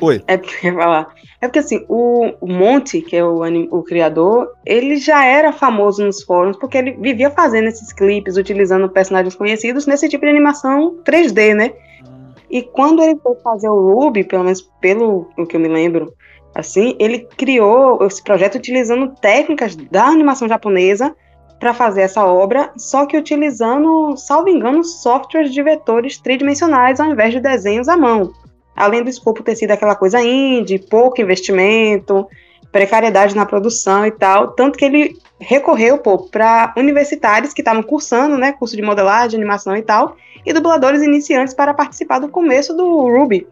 [0.00, 0.22] Oi.
[0.26, 1.14] É porque falar.
[1.40, 6.04] É porque assim, o, o Monte, que é o, o criador, ele já era famoso
[6.04, 10.98] nos fóruns porque ele vivia fazendo esses clipes, utilizando personagens conhecidos nesse tipo de animação
[11.04, 11.72] 3D, né?
[12.04, 15.68] Hum, E quando ele foi fazer o Ruby, pelo menos pelo o que eu me
[15.68, 16.12] lembro,
[16.54, 21.14] assim, ele criou esse projeto utilizando técnicas da animação japonesa
[21.58, 27.32] para fazer essa obra, só que utilizando, salvo engano, softwares de vetores tridimensionais ao invés
[27.32, 28.32] de desenhos à mão.
[28.78, 32.26] Além do escopo ter sido aquela coisa indie, pouco investimento,
[32.70, 35.98] precariedade na produção e tal, tanto que ele recorreu
[36.30, 41.54] para universitários que estavam cursando, né, curso de modelagem, animação e tal, e dubladores iniciantes
[41.54, 43.46] para participar do começo do Ruby.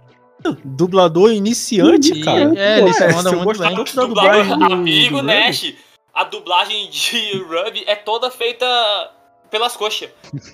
[0.65, 2.53] Dublador iniciante, E- cara.
[2.57, 3.75] é, ele se Ué, manda você muito bem.
[3.75, 5.23] Dublador, dublagem do- amigo?
[5.23, 5.75] Nash,
[6.15, 8.67] a dublagem de Ruby é toda feita
[9.51, 10.11] pelas coxas.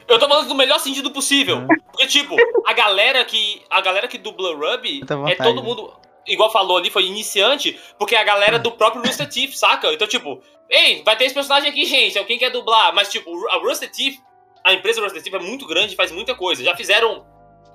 [0.06, 1.58] Eu tô falando do melhor sentido possível.
[1.58, 1.68] Hum.
[1.90, 2.36] Porque, tipo,
[2.66, 3.62] a galera que.
[3.70, 5.92] A galera que dubla Ruby é todo mundo.
[6.26, 9.92] Igual falou ali, foi iniciante, porque é a galera do próprio Rooster Teeth, saca?
[9.92, 10.40] Então, tipo,
[10.70, 12.94] ei, vai ter esse personagem aqui, gente, é quem quer dublar.
[12.94, 14.18] Mas, tipo, a Rooster Teeth,
[14.64, 16.62] a empresa Rooster Teeth é muito grande, faz muita coisa.
[16.62, 17.26] Já fizeram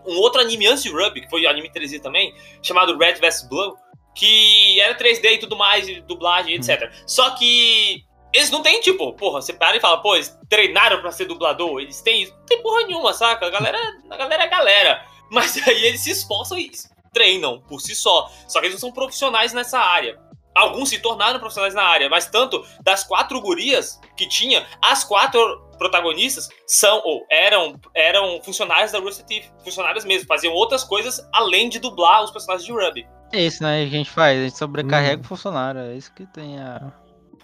[0.05, 3.75] um outro anime antes de Ruby, que foi anime 3D também, chamado Red vs Blue,
[4.15, 6.89] que era 3D e tudo mais, e dublagem, etc.
[7.05, 8.06] Só que
[8.37, 11.79] eles não têm, tipo, porra, você para e fala, pô, eles treinaram pra ser dublador,
[11.81, 12.25] eles têm.
[12.27, 13.45] Não tem porra nenhuma, saca?
[13.45, 13.77] A galera,
[14.09, 15.05] a galera é galera.
[15.31, 16.71] Mas aí eles se esforçam e
[17.13, 18.29] treinam por si só.
[18.47, 20.19] Só que eles não são profissionais nessa área.
[20.55, 25.39] Alguns se tornaram profissionais na área, mas tanto das quatro gurias que tinha, as quatro
[25.77, 31.69] protagonistas são ou eram eram funcionários da Rooster Teeth, funcionários mesmo, faziam outras coisas além
[31.69, 33.07] de dublar os personagens de Ruby.
[33.31, 33.83] É isso, né?
[33.83, 35.25] A gente faz, a gente sobrecarrega Hum.
[35.25, 35.81] o funcionário.
[35.81, 36.91] É isso que tem a.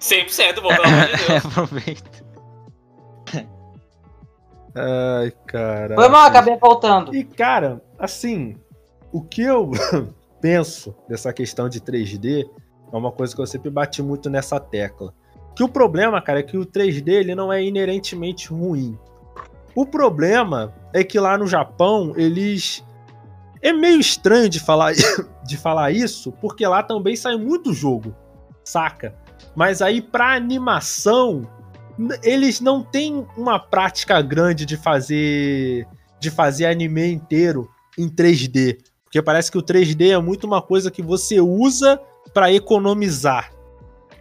[0.04, 1.46] 100%, pô, pelo amor de Deus.
[1.46, 2.24] Aproveita.
[4.76, 5.96] Ai, cara.
[5.96, 7.16] Foi mal, acabei voltando.
[7.16, 8.58] E, cara, assim,
[9.12, 9.72] o que eu
[10.42, 12.50] penso dessa questão de 3D
[12.92, 15.14] é uma coisa que eu sempre bati muito nessa tecla.
[15.56, 18.98] Que o problema, cara, é que o 3D ele não é inerentemente ruim.
[19.76, 22.84] O problema é que lá no Japão eles.
[23.62, 24.94] É meio estranho de falar,
[25.46, 28.14] de falar isso, porque lá também sai muito jogo,
[28.62, 29.16] saca?
[29.56, 31.48] Mas aí pra animação,
[32.24, 35.88] eles não têm uma prática grande de fazer
[36.20, 40.90] de fazer anime inteiro em 3D, porque parece que o 3D é muito uma coisa
[40.90, 42.00] que você usa
[42.34, 43.52] pra economizar,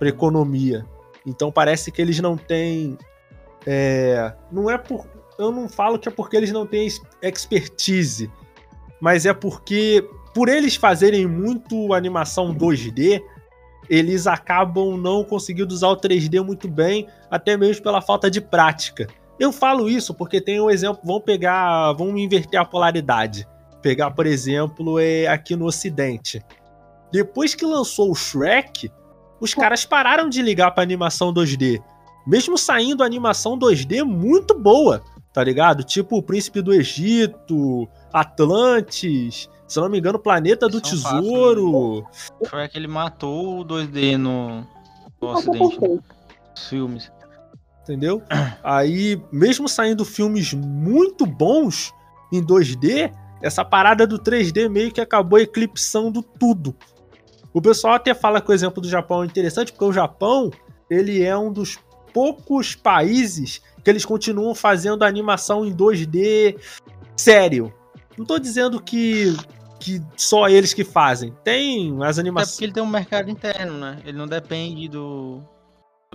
[0.01, 0.85] pra economia.
[1.25, 2.99] Então parece que eles não têm
[3.65, 5.07] é, não é por
[5.39, 8.31] eu não falo que é porque eles não têm ex- expertise,
[9.01, 13.23] mas é porque por eles fazerem muito animação 2D,
[13.89, 19.07] eles acabam não conseguindo usar o 3D muito bem, até mesmo pela falta de prática.
[19.39, 23.47] Eu falo isso porque tem um exemplo, vamos pegar, vamos inverter a polaridade.
[23.81, 26.41] Pegar, por exemplo, é, aqui no ocidente.
[27.11, 28.91] Depois que lançou o Shrek,
[29.41, 31.83] os caras pararam de ligar pra animação 2D.
[32.27, 35.03] Mesmo saindo animação 2D muito boa,
[35.33, 35.83] tá ligado?
[35.83, 42.07] Tipo o Príncipe do Egito, Atlantis, se eu não me engano, Planeta do fáceis, Tesouro.
[42.45, 44.67] Foi que ele matou o 2D no,
[45.21, 45.99] no ocidente, né?
[46.55, 47.11] Os filmes.
[47.83, 48.23] entendeu?
[48.63, 51.91] Aí, mesmo saindo filmes muito bons
[52.31, 53.11] em 2D,
[53.41, 56.77] essa parada do 3D meio que acabou eclipsando tudo.
[57.55, 60.51] O pessoal até fala que o exemplo do Japão é interessante, porque o Japão,
[60.91, 61.79] ele é um dos
[62.13, 66.59] poucos países que eles continuam fazendo animação em 2D
[67.17, 67.73] sério.
[68.17, 69.35] Não tô dizendo que,
[69.83, 71.35] que só eles que fazem.
[71.43, 72.53] Tem as animações...
[72.53, 73.99] porque ele tem um mercado interno, né?
[74.05, 75.43] Ele não depende do.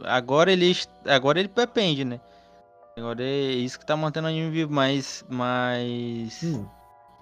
[0.04, 2.22] Agora ele, agora ele depende, né?
[2.98, 5.26] Agora é isso que tá mantendo o anime vivo, mas.
[5.30, 6.42] Mas.
[6.44, 6.66] Hum.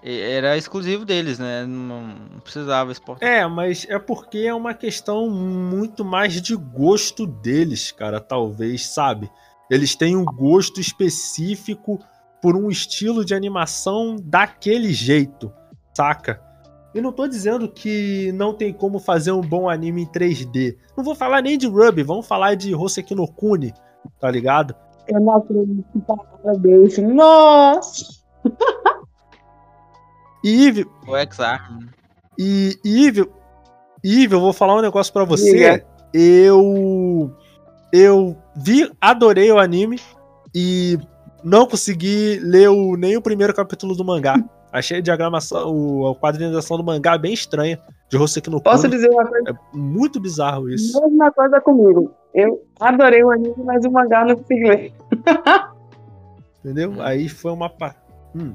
[0.02, 1.66] Era exclusivo deles, né?
[1.66, 3.28] Não precisava exportar.
[3.28, 9.28] É, mas é porque é uma questão muito mais de gosto deles, cara, talvez, sabe?
[9.68, 11.98] Eles têm um gosto específico
[12.40, 15.52] por um estilo de animação daquele jeito,
[15.96, 16.40] saca?
[16.94, 20.76] E não tô dizendo que não tem como fazer um bom anime em 3D.
[20.96, 23.72] Não vou falar nem de Ruby, vamos falar de Hoseki no Kuni,
[24.20, 24.74] tá ligado?
[25.08, 27.02] Eu não acredito que palavra desse.
[27.02, 28.04] Nossa!
[30.44, 31.80] E Ive, O X-Arm.
[32.38, 33.28] e e Ive,
[34.04, 35.84] Ive, eu vou falar um negócio pra você.
[36.14, 37.32] Eu
[37.92, 39.98] eu vi, adorei o anime
[40.54, 40.98] e
[41.42, 44.36] não consegui ler o, nem o primeiro capítulo do mangá.
[44.76, 47.78] Achei a diagramação, o, a quadrinização do mangá bem estranha.
[48.10, 49.50] De Hoseki no Posso dizer uma coisa?
[49.50, 51.00] É muito bizarro isso.
[51.00, 52.12] Mesma coisa comigo.
[52.34, 54.92] Eu adorei o anime, mas o mangá não consegui ler.
[56.60, 56.94] Entendeu?
[57.00, 57.72] Aí foi uma.
[58.34, 58.52] Hum.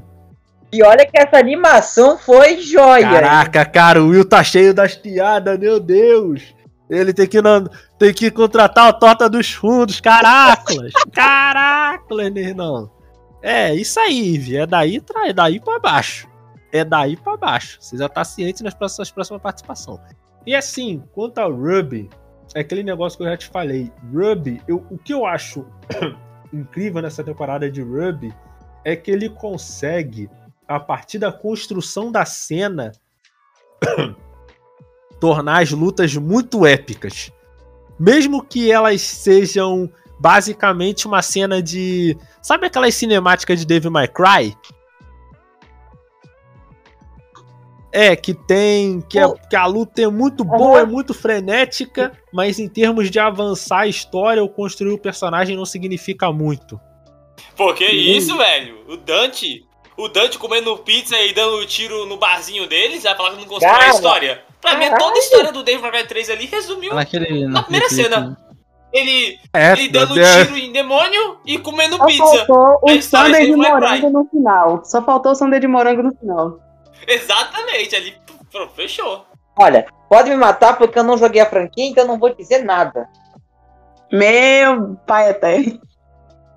[0.72, 3.02] E olha que essa animação foi joia.
[3.10, 6.54] Caraca, cara, o Will tá cheio das piadas, meu Deus.
[6.90, 7.68] Ele tem que, na-
[7.98, 10.92] tem que contratar a torta dos fundos, caracas.
[11.12, 12.90] Caracas, não.
[13.42, 14.58] É, isso aí, Vi.
[14.58, 16.28] É daí, tra- é daí pra baixo.
[16.72, 17.78] É daí pra baixo.
[17.82, 20.00] Você já tá ciente nas próximas, próximas participações.
[20.46, 22.10] E assim, quanto ao Ruby,
[22.56, 23.92] é aquele negócio que eu já te falei.
[24.14, 25.66] Ruby, eu, o que eu acho
[26.54, 28.34] incrível nessa temporada de Ruby
[28.84, 30.30] é que ele consegue,
[30.68, 32.92] a partir da construção da cena,
[35.20, 37.32] tornar as lutas muito épicas.
[38.00, 39.90] Mesmo que elas sejam
[40.22, 42.16] basicamente uma cena de.
[42.42, 44.56] Sabe aquelas cinemáticas de Devil May Cry?
[47.92, 49.02] É, que tem.
[49.02, 53.20] Que, é- que a luta é muito boa, é muito frenética, mas em termos de
[53.20, 56.80] avançar a história ou construir o personagem não significa muito.
[57.58, 58.78] Pô, que isso, velho?
[58.88, 59.66] O Dante.
[59.98, 63.72] O Dante comendo pizza e dando tiro no barzinho deles, vai falar que não constrói
[63.72, 64.44] a história.
[64.62, 67.88] Pra mim, toda a história do Devil May Cry 3 ali resumiu Naquele, na primeira
[67.88, 68.51] naquele cena.
[68.94, 72.46] Ele, É, ele dando é- tiro em demônio e comendo Só pizza.
[72.46, 74.82] faltou o sundae de morango no final.
[74.84, 76.60] Só faltou o sundae de morango no final.
[77.08, 78.14] Exatamente, ali,
[78.52, 79.26] pronto, fechou.
[79.58, 82.64] Olha, pode me matar porque eu não joguei a franquia, então eu não vou dizer
[82.64, 83.08] nada.
[84.12, 85.80] Meu pai eterno.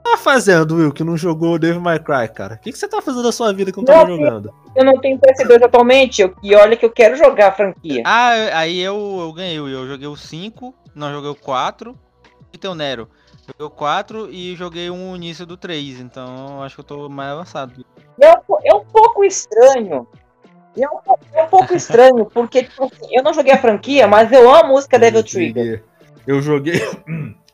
[0.02, 2.54] tá fazendo, Will, que não jogou o Devil May Cry, cara?
[2.56, 4.16] O que, que você tá fazendo da sua vida que não Não, filho.
[4.18, 4.54] jogando?
[4.76, 8.02] Eu não tenho PS2 atualmente, eu- e olha que eu quero jogar a franquia.
[8.04, 9.56] Ah, aí eu, eu ganhei.
[9.58, 12.03] Eu joguei o 5, não joguei o 4 e
[12.58, 13.08] tem o Nero.
[13.46, 17.30] Joguei o 4 e joguei um início do 3, então acho que eu tô mais
[17.32, 17.84] avançado.
[18.20, 20.06] É um, é um pouco estranho.
[20.76, 20.98] É um,
[21.34, 24.64] é um pouco estranho, porque tipo assim, eu não joguei a franquia, mas eu amo
[24.64, 25.84] a música Devil Trigger.
[26.26, 26.80] Eu joguei.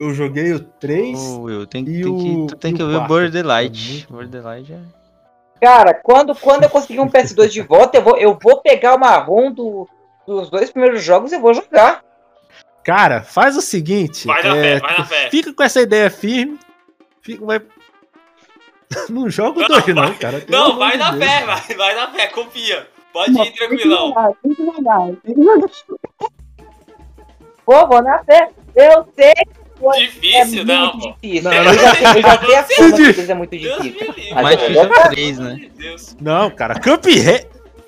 [0.00, 1.18] Eu joguei o 3.
[1.18, 3.06] Ô, Will, tem, E tem o- que, tu tem e que o ouvir o?
[3.06, 3.78] Borderlight.
[3.88, 4.16] É muito bom.
[4.16, 4.80] Borderlight é.
[5.64, 8.98] Cara, quando, quando eu conseguir um PS2 de volta, eu vou, eu vou pegar o
[8.98, 9.88] marrom do,
[10.26, 12.02] dos dois primeiros jogos e vou jogar.
[12.84, 14.26] Cara, faz o seguinte.
[14.26, 15.30] Vai na é, fé, vai na fé.
[15.30, 16.58] Fica com essa ideia firme.
[17.22, 17.60] Fica, vai...
[19.08, 20.44] Não joga o Não, 2, não, vai- cara.
[20.48, 21.24] Não, vai na Deus.
[21.24, 22.86] fé, vai, vai na fé, confia.
[23.12, 24.36] Pode Não, ir tranquilão.
[24.42, 25.68] Tem que jogar, tem que jogar.
[27.66, 28.50] Vou, vou na fé.
[28.76, 31.12] Eu sei que é Difícil, não, muito pô.
[31.20, 31.42] difícil.
[31.42, 31.74] Não, eu, não.
[31.74, 34.34] já, eu já sei a forma que é muito difícil.
[34.34, 35.06] Mais difícil vou é jogar.
[35.06, 35.70] o 3, né?
[36.20, 36.74] Não, cara.
[36.80, 37.46] Cuphead.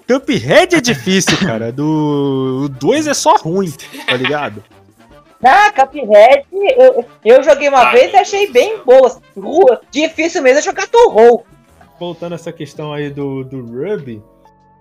[0.08, 1.72] Cuphead é difícil, cara.
[1.72, 2.62] Do.
[2.64, 3.72] O 2 é só ruim,
[4.06, 4.62] tá ligado?
[5.46, 9.20] Ah, Cuphead, eu, eu joguei uma Ai, vez e achei bem boa.
[9.36, 11.46] Rua, difícil mesmo é jogar Torrou.
[11.98, 14.22] voltando a essa questão aí do, do Ruby,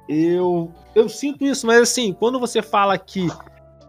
[0.09, 3.27] eu, eu sinto isso, mas assim, quando você fala que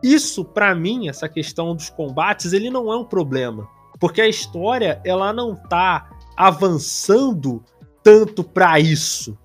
[0.03, 3.67] isso, pra mim, essa questão dos combates, ele não é um problema.
[3.99, 7.65] Porque a história, ela não tá avançando
[8.03, 9.37] tanto pra isso.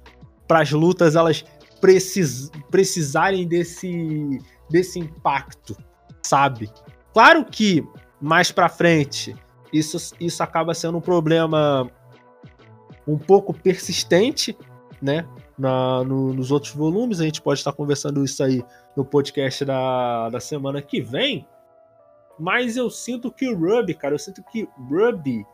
[0.48, 1.46] Para as lutas, elas
[1.80, 5.76] precis, precisarem desse, desse impacto,
[6.22, 6.70] sabe?
[7.14, 7.86] Claro que,
[8.22, 9.36] mais pra frente,
[9.72, 11.90] isso, isso acaba sendo um problema
[13.08, 14.58] um pouco persistente,
[15.02, 15.26] né?
[15.58, 17.20] Na, no- nos outros volumes.
[17.20, 18.64] A gente pode estar conversando isso aí
[18.96, 21.46] no podcast da, da semana que vem.
[22.40, 25.46] Mas eu sinto que o Ruby, cara, eu sinto que Ruby,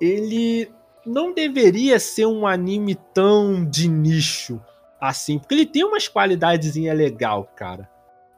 [0.00, 0.70] ele
[1.06, 4.60] não deveria ser um anime tão de nicho
[5.00, 5.38] assim.
[5.38, 7.88] Porque ele tem umas qualidades legal, cara.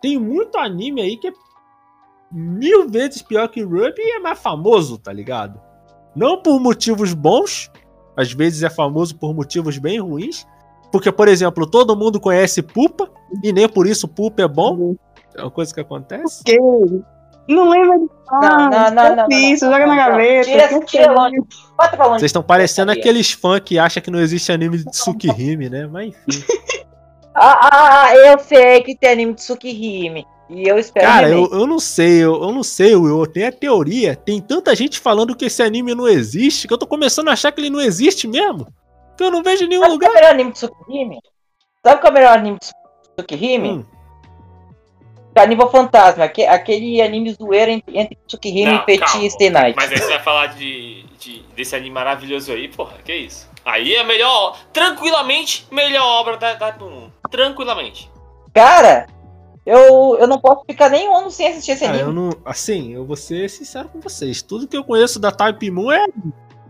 [0.01, 1.33] Tem muito anime aí que é
[2.33, 5.61] mil vezes pior que Ruby e é mais famoso, tá ligado?
[6.15, 7.71] Não por motivos bons,
[8.17, 10.47] às vezes é famoso por motivos bem ruins.
[10.93, 13.11] Porque, por exemplo, todo mundo conhece Pupa
[13.43, 14.95] e nem por isso Pupa é bom.
[15.37, 16.43] É uma coisa que acontece.
[16.45, 16.57] Que?
[17.49, 20.11] Não lembra de Não, ah, não, não, não, Isso, não, joga não, na não.
[20.13, 20.45] gaveta.
[20.51, 21.15] Tira- tira feio.
[21.19, 21.37] longe.
[21.77, 22.21] Bota pra longe.
[22.21, 25.87] Vocês estão parecendo aqueles fãs que acham que não existe anime de Tsukihime, né?
[25.87, 26.45] Mas enfim.
[27.35, 30.27] Ah, ah, ah, eu sei que tem anime de Tsukihime.
[30.49, 33.19] E eu espero Cara, eu, eu não sei, eu, eu não sei, Will.
[33.21, 34.15] Eu tenho a teoria.
[34.15, 37.51] Tem tanta gente falando que esse anime não existe que eu tô começando a achar
[37.51, 38.67] que ele não existe mesmo.
[39.17, 40.11] Que eu não vejo em nenhum Sabe qual é lugar.
[40.11, 41.19] o melhor anime de Tsukihime?
[41.85, 42.71] Sabe qual é o melhor anime de
[43.17, 43.69] Tsukihime?
[43.71, 43.85] Hum,
[45.35, 49.25] Carnival Fantasma, aque- aquele anime zoeiro entre, entre Tsukihime Não, e calma.
[49.25, 49.77] e Stay Night.
[49.77, 53.47] Mas aí você vai falar de, de- desse anime maravilhoso aí, porra, que isso?
[53.65, 57.11] Aí é melhor, tranquilamente, melhor obra da Type Moon.
[57.31, 58.11] Tranquilamente.
[58.55, 59.07] Cara,
[59.67, 62.05] eu, eu não posso ficar nem um ano sem assistir esse Ah, anime.
[62.05, 62.31] eu não.
[62.45, 64.41] Assim, eu vou ser sincero com vocês.
[64.41, 66.07] Tudo que eu conheço da Type Moon é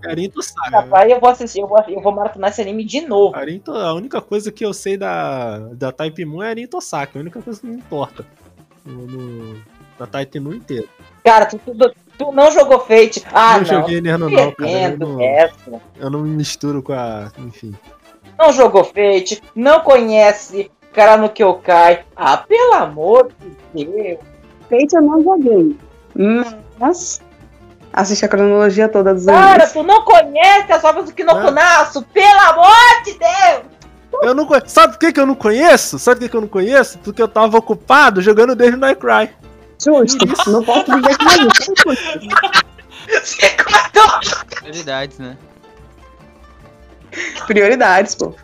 [0.07, 0.81] Arinto Saga.
[0.81, 3.37] Rapaz, eu vou assistir, eu vou, eu vou maratonar esse anime de novo.
[3.37, 7.19] Arinto, a única coisa que eu sei da, da Type Moon é Arinto Osaka.
[7.19, 8.25] A única coisa que não importa.
[8.85, 9.63] No, no-
[9.99, 10.87] na Type Moon inteira.
[11.25, 13.23] Cara, tu, tu, tu não jogou Fate.
[13.33, 13.65] Ah, não, não.
[13.67, 14.71] joguei Nerno não, cara.
[14.71, 15.81] Eu não, essa.
[15.99, 17.33] eu não me misturo com a.
[17.39, 17.75] Enfim.
[18.39, 22.05] Não jogou Fate, não conhece cara no Kyokai.
[22.17, 23.31] Ah, pelo amor
[23.75, 24.19] de Deus.
[24.69, 25.77] Fate eu não joguei.
[26.79, 27.21] Mas
[27.93, 29.73] assisti a cronologia toda dos Cara, animes.
[29.73, 33.77] tu não conhece as obras do Kinokunasu, pelo amor de Deus!
[34.23, 35.99] Eu não conhe- Sabe por que, que eu não conheço?
[35.99, 36.99] Sabe por que, que eu não conheço?
[37.01, 39.31] Porque eu tava ocupado jogando Devil May Cry.
[39.83, 40.51] Justo.
[40.51, 41.73] Não posso dizer que não é justo.
[43.23, 44.21] Você cortou!
[44.63, 45.37] Prioridades, né?
[47.47, 48.35] Prioridades, pô.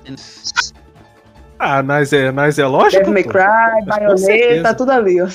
[1.65, 3.05] Ah, mas é, mas é lógico.
[3.05, 3.23] Devil May.
[3.23, 3.87] Cry.
[3.87, 5.29] Bayonetta, tudo ali, ó.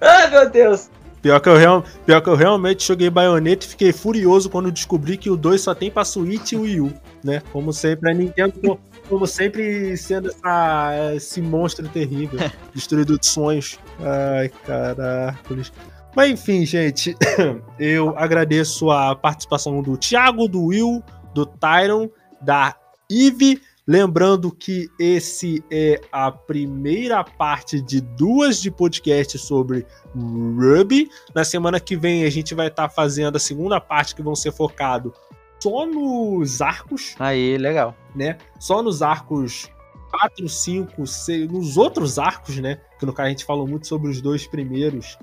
[0.00, 0.88] Ai, meu Deus.
[1.20, 5.16] Pior que, eu real, pior que eu realmente joguei Bayonetta e fiquei furioso quando descobri
[5.18, 6.92] que o 2 só tem pra Switch e Wii U,
[7.22, 7.42] né?
[7.52, 12.38] Como sempre, a Nintendo, co- como sempre, sendo essa, esse monstro terrível,
[12.74, 13.78] destruidor de sonhos.
[14.00, 15.70] Ai, caracoles.
[16.16, 17.14] Mas enfim, gente,
[17.78, 21.02] eu agradeço a participação do Thiago, do Will,
[21.34, 22.08] do Tyron,
[22.40, 22.74] da
[23.10, 23.60] Eve.
[23.88, 31.08] Lembrando que esse é a primeira parte de duas de podcast sobre Ruby.
[31.34, 34.52] Na semana que vem a gente vai estar fazendo a segunda parte que vão ser
[34.52, 35.14] focado
[35.58, 37.96] só nos arcos, Aí, legal.
[38.14, 38.36] né?
[38.60, 39.70] Só nos arcos
[40.10, 42.78] 4, 5, 6, nos outros arcos, né?
[43.00, 45.18] Que no caso a gente falou muito sobre os dois primeiros,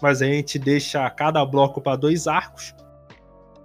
[0.00, 2.72] mas a gente deixa cada bloco para dois arcos.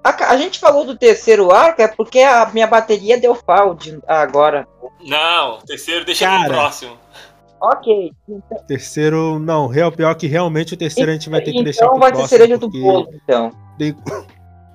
[0.04, 4.00] A, a gente falou do terceiro arco é porque a minha bateria deu fall de-
[4.08, 4.68] agora.
[5.06, 6.46] Não, terceiro deixa Cara.
[6.46, 6.98] pro próximo.
[7.62, 8.12] Ok.
[8.68, 11.92] Terceiro, não, real pior que realmente o terceiro a gente vai ter que deixar então
[11.94, 13.52] pro vai ser próximo, cereja do bolo, então.
[13.78, 13.96] tem-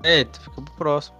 [0.04, 1.16] É, tu fica pro próximo.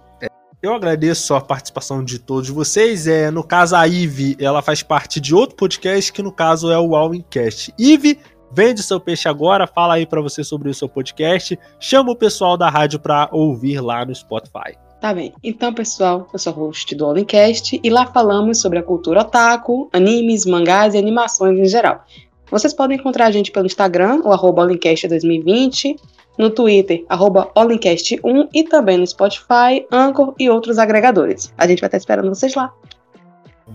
[0.61, 3.05] Eu agradeço a participação de todos vocês.
[3.05, 6.79] É, no caso, a Ive, ela faz parte de outro podcast, que no caso é
[6.79, 7.71] o Alwincast.
[7.77, 8.19] Ive,
[8.57, 12.57] vende seu peixe agora, fala aí pra você sobre o seu podcast, chama o pessoal
[12.57, 14.75] da rádio pra ouvir lá no Spotify.
[14.99, 15.31] Tá bem.
[15.43, 20.43] Então, pessoal, eu sou host do Olencast e lá falamos sobre a cultura otaku, animes,
[20.43, 22.03] mangás e animações em geral.
[22.49, 25.95] Vocês podem encontrar a gente pelo Instagram, o arroba Olencast2020,
[26.35, 31.53] no Twitter, arroba Olencast1 e também no Spotify, Anchor e outros agregadores.
[31.55, 32.73] A gente vai estar esperando vocês lá.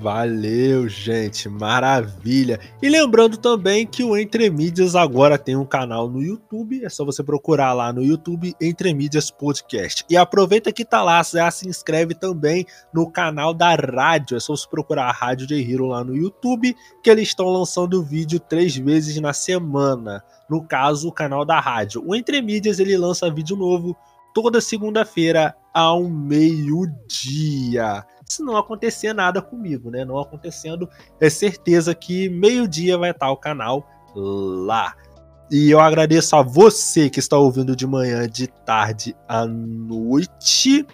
[0.03, 2.59] Valeu, gente, maravilha.
[2.83, 7.05] E lembrando também que o Entre Mídias agora tem um canal no YouTube, é só
[7.05, 10.05] você procurar lá no YouTube Entre Mídias Podcast.
[10.11, 14.57] E aproveita que tá lá, já se inscreve também no canal da rádio, é só
[14.57, 18.77] você procurar a Rádio J Hero lá no YouTube, que eles estão lançando vídeo três
[18.77, 20.21] vezes na semana.
[20.51, 22.03] No caso, o canal da rádio.
[22.05, 23.97] O Entre Mídias ele lança vídeo novo
[24.35, 30.05] toda segunda-feira ao meio-dia se não acontecer nada comigo, né?
[30.05, 30.89] Não acontecendo,
[31.21, 34.95] é certeza que meio-dia vai estar o canal lá.
[35.51, 40.87] E eu agradeço a você que está ouvindo de manhã, de tarde à noite.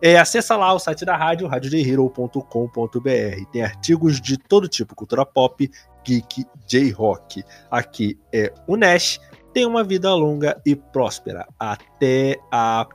[0.00, 3.50] É, acessa lá o site da rádio, radiojhero.com.br.
[3.50, 5.68] Tem artigos de todo tipo, cultura pop,
[6.04, 7.42] geek, J-rock.
[7.68, 9.18] Aqui é o Nash.
[9.52, 11.48] Tenha uma vida longa e próspera.
[11.58, 12.86] Até a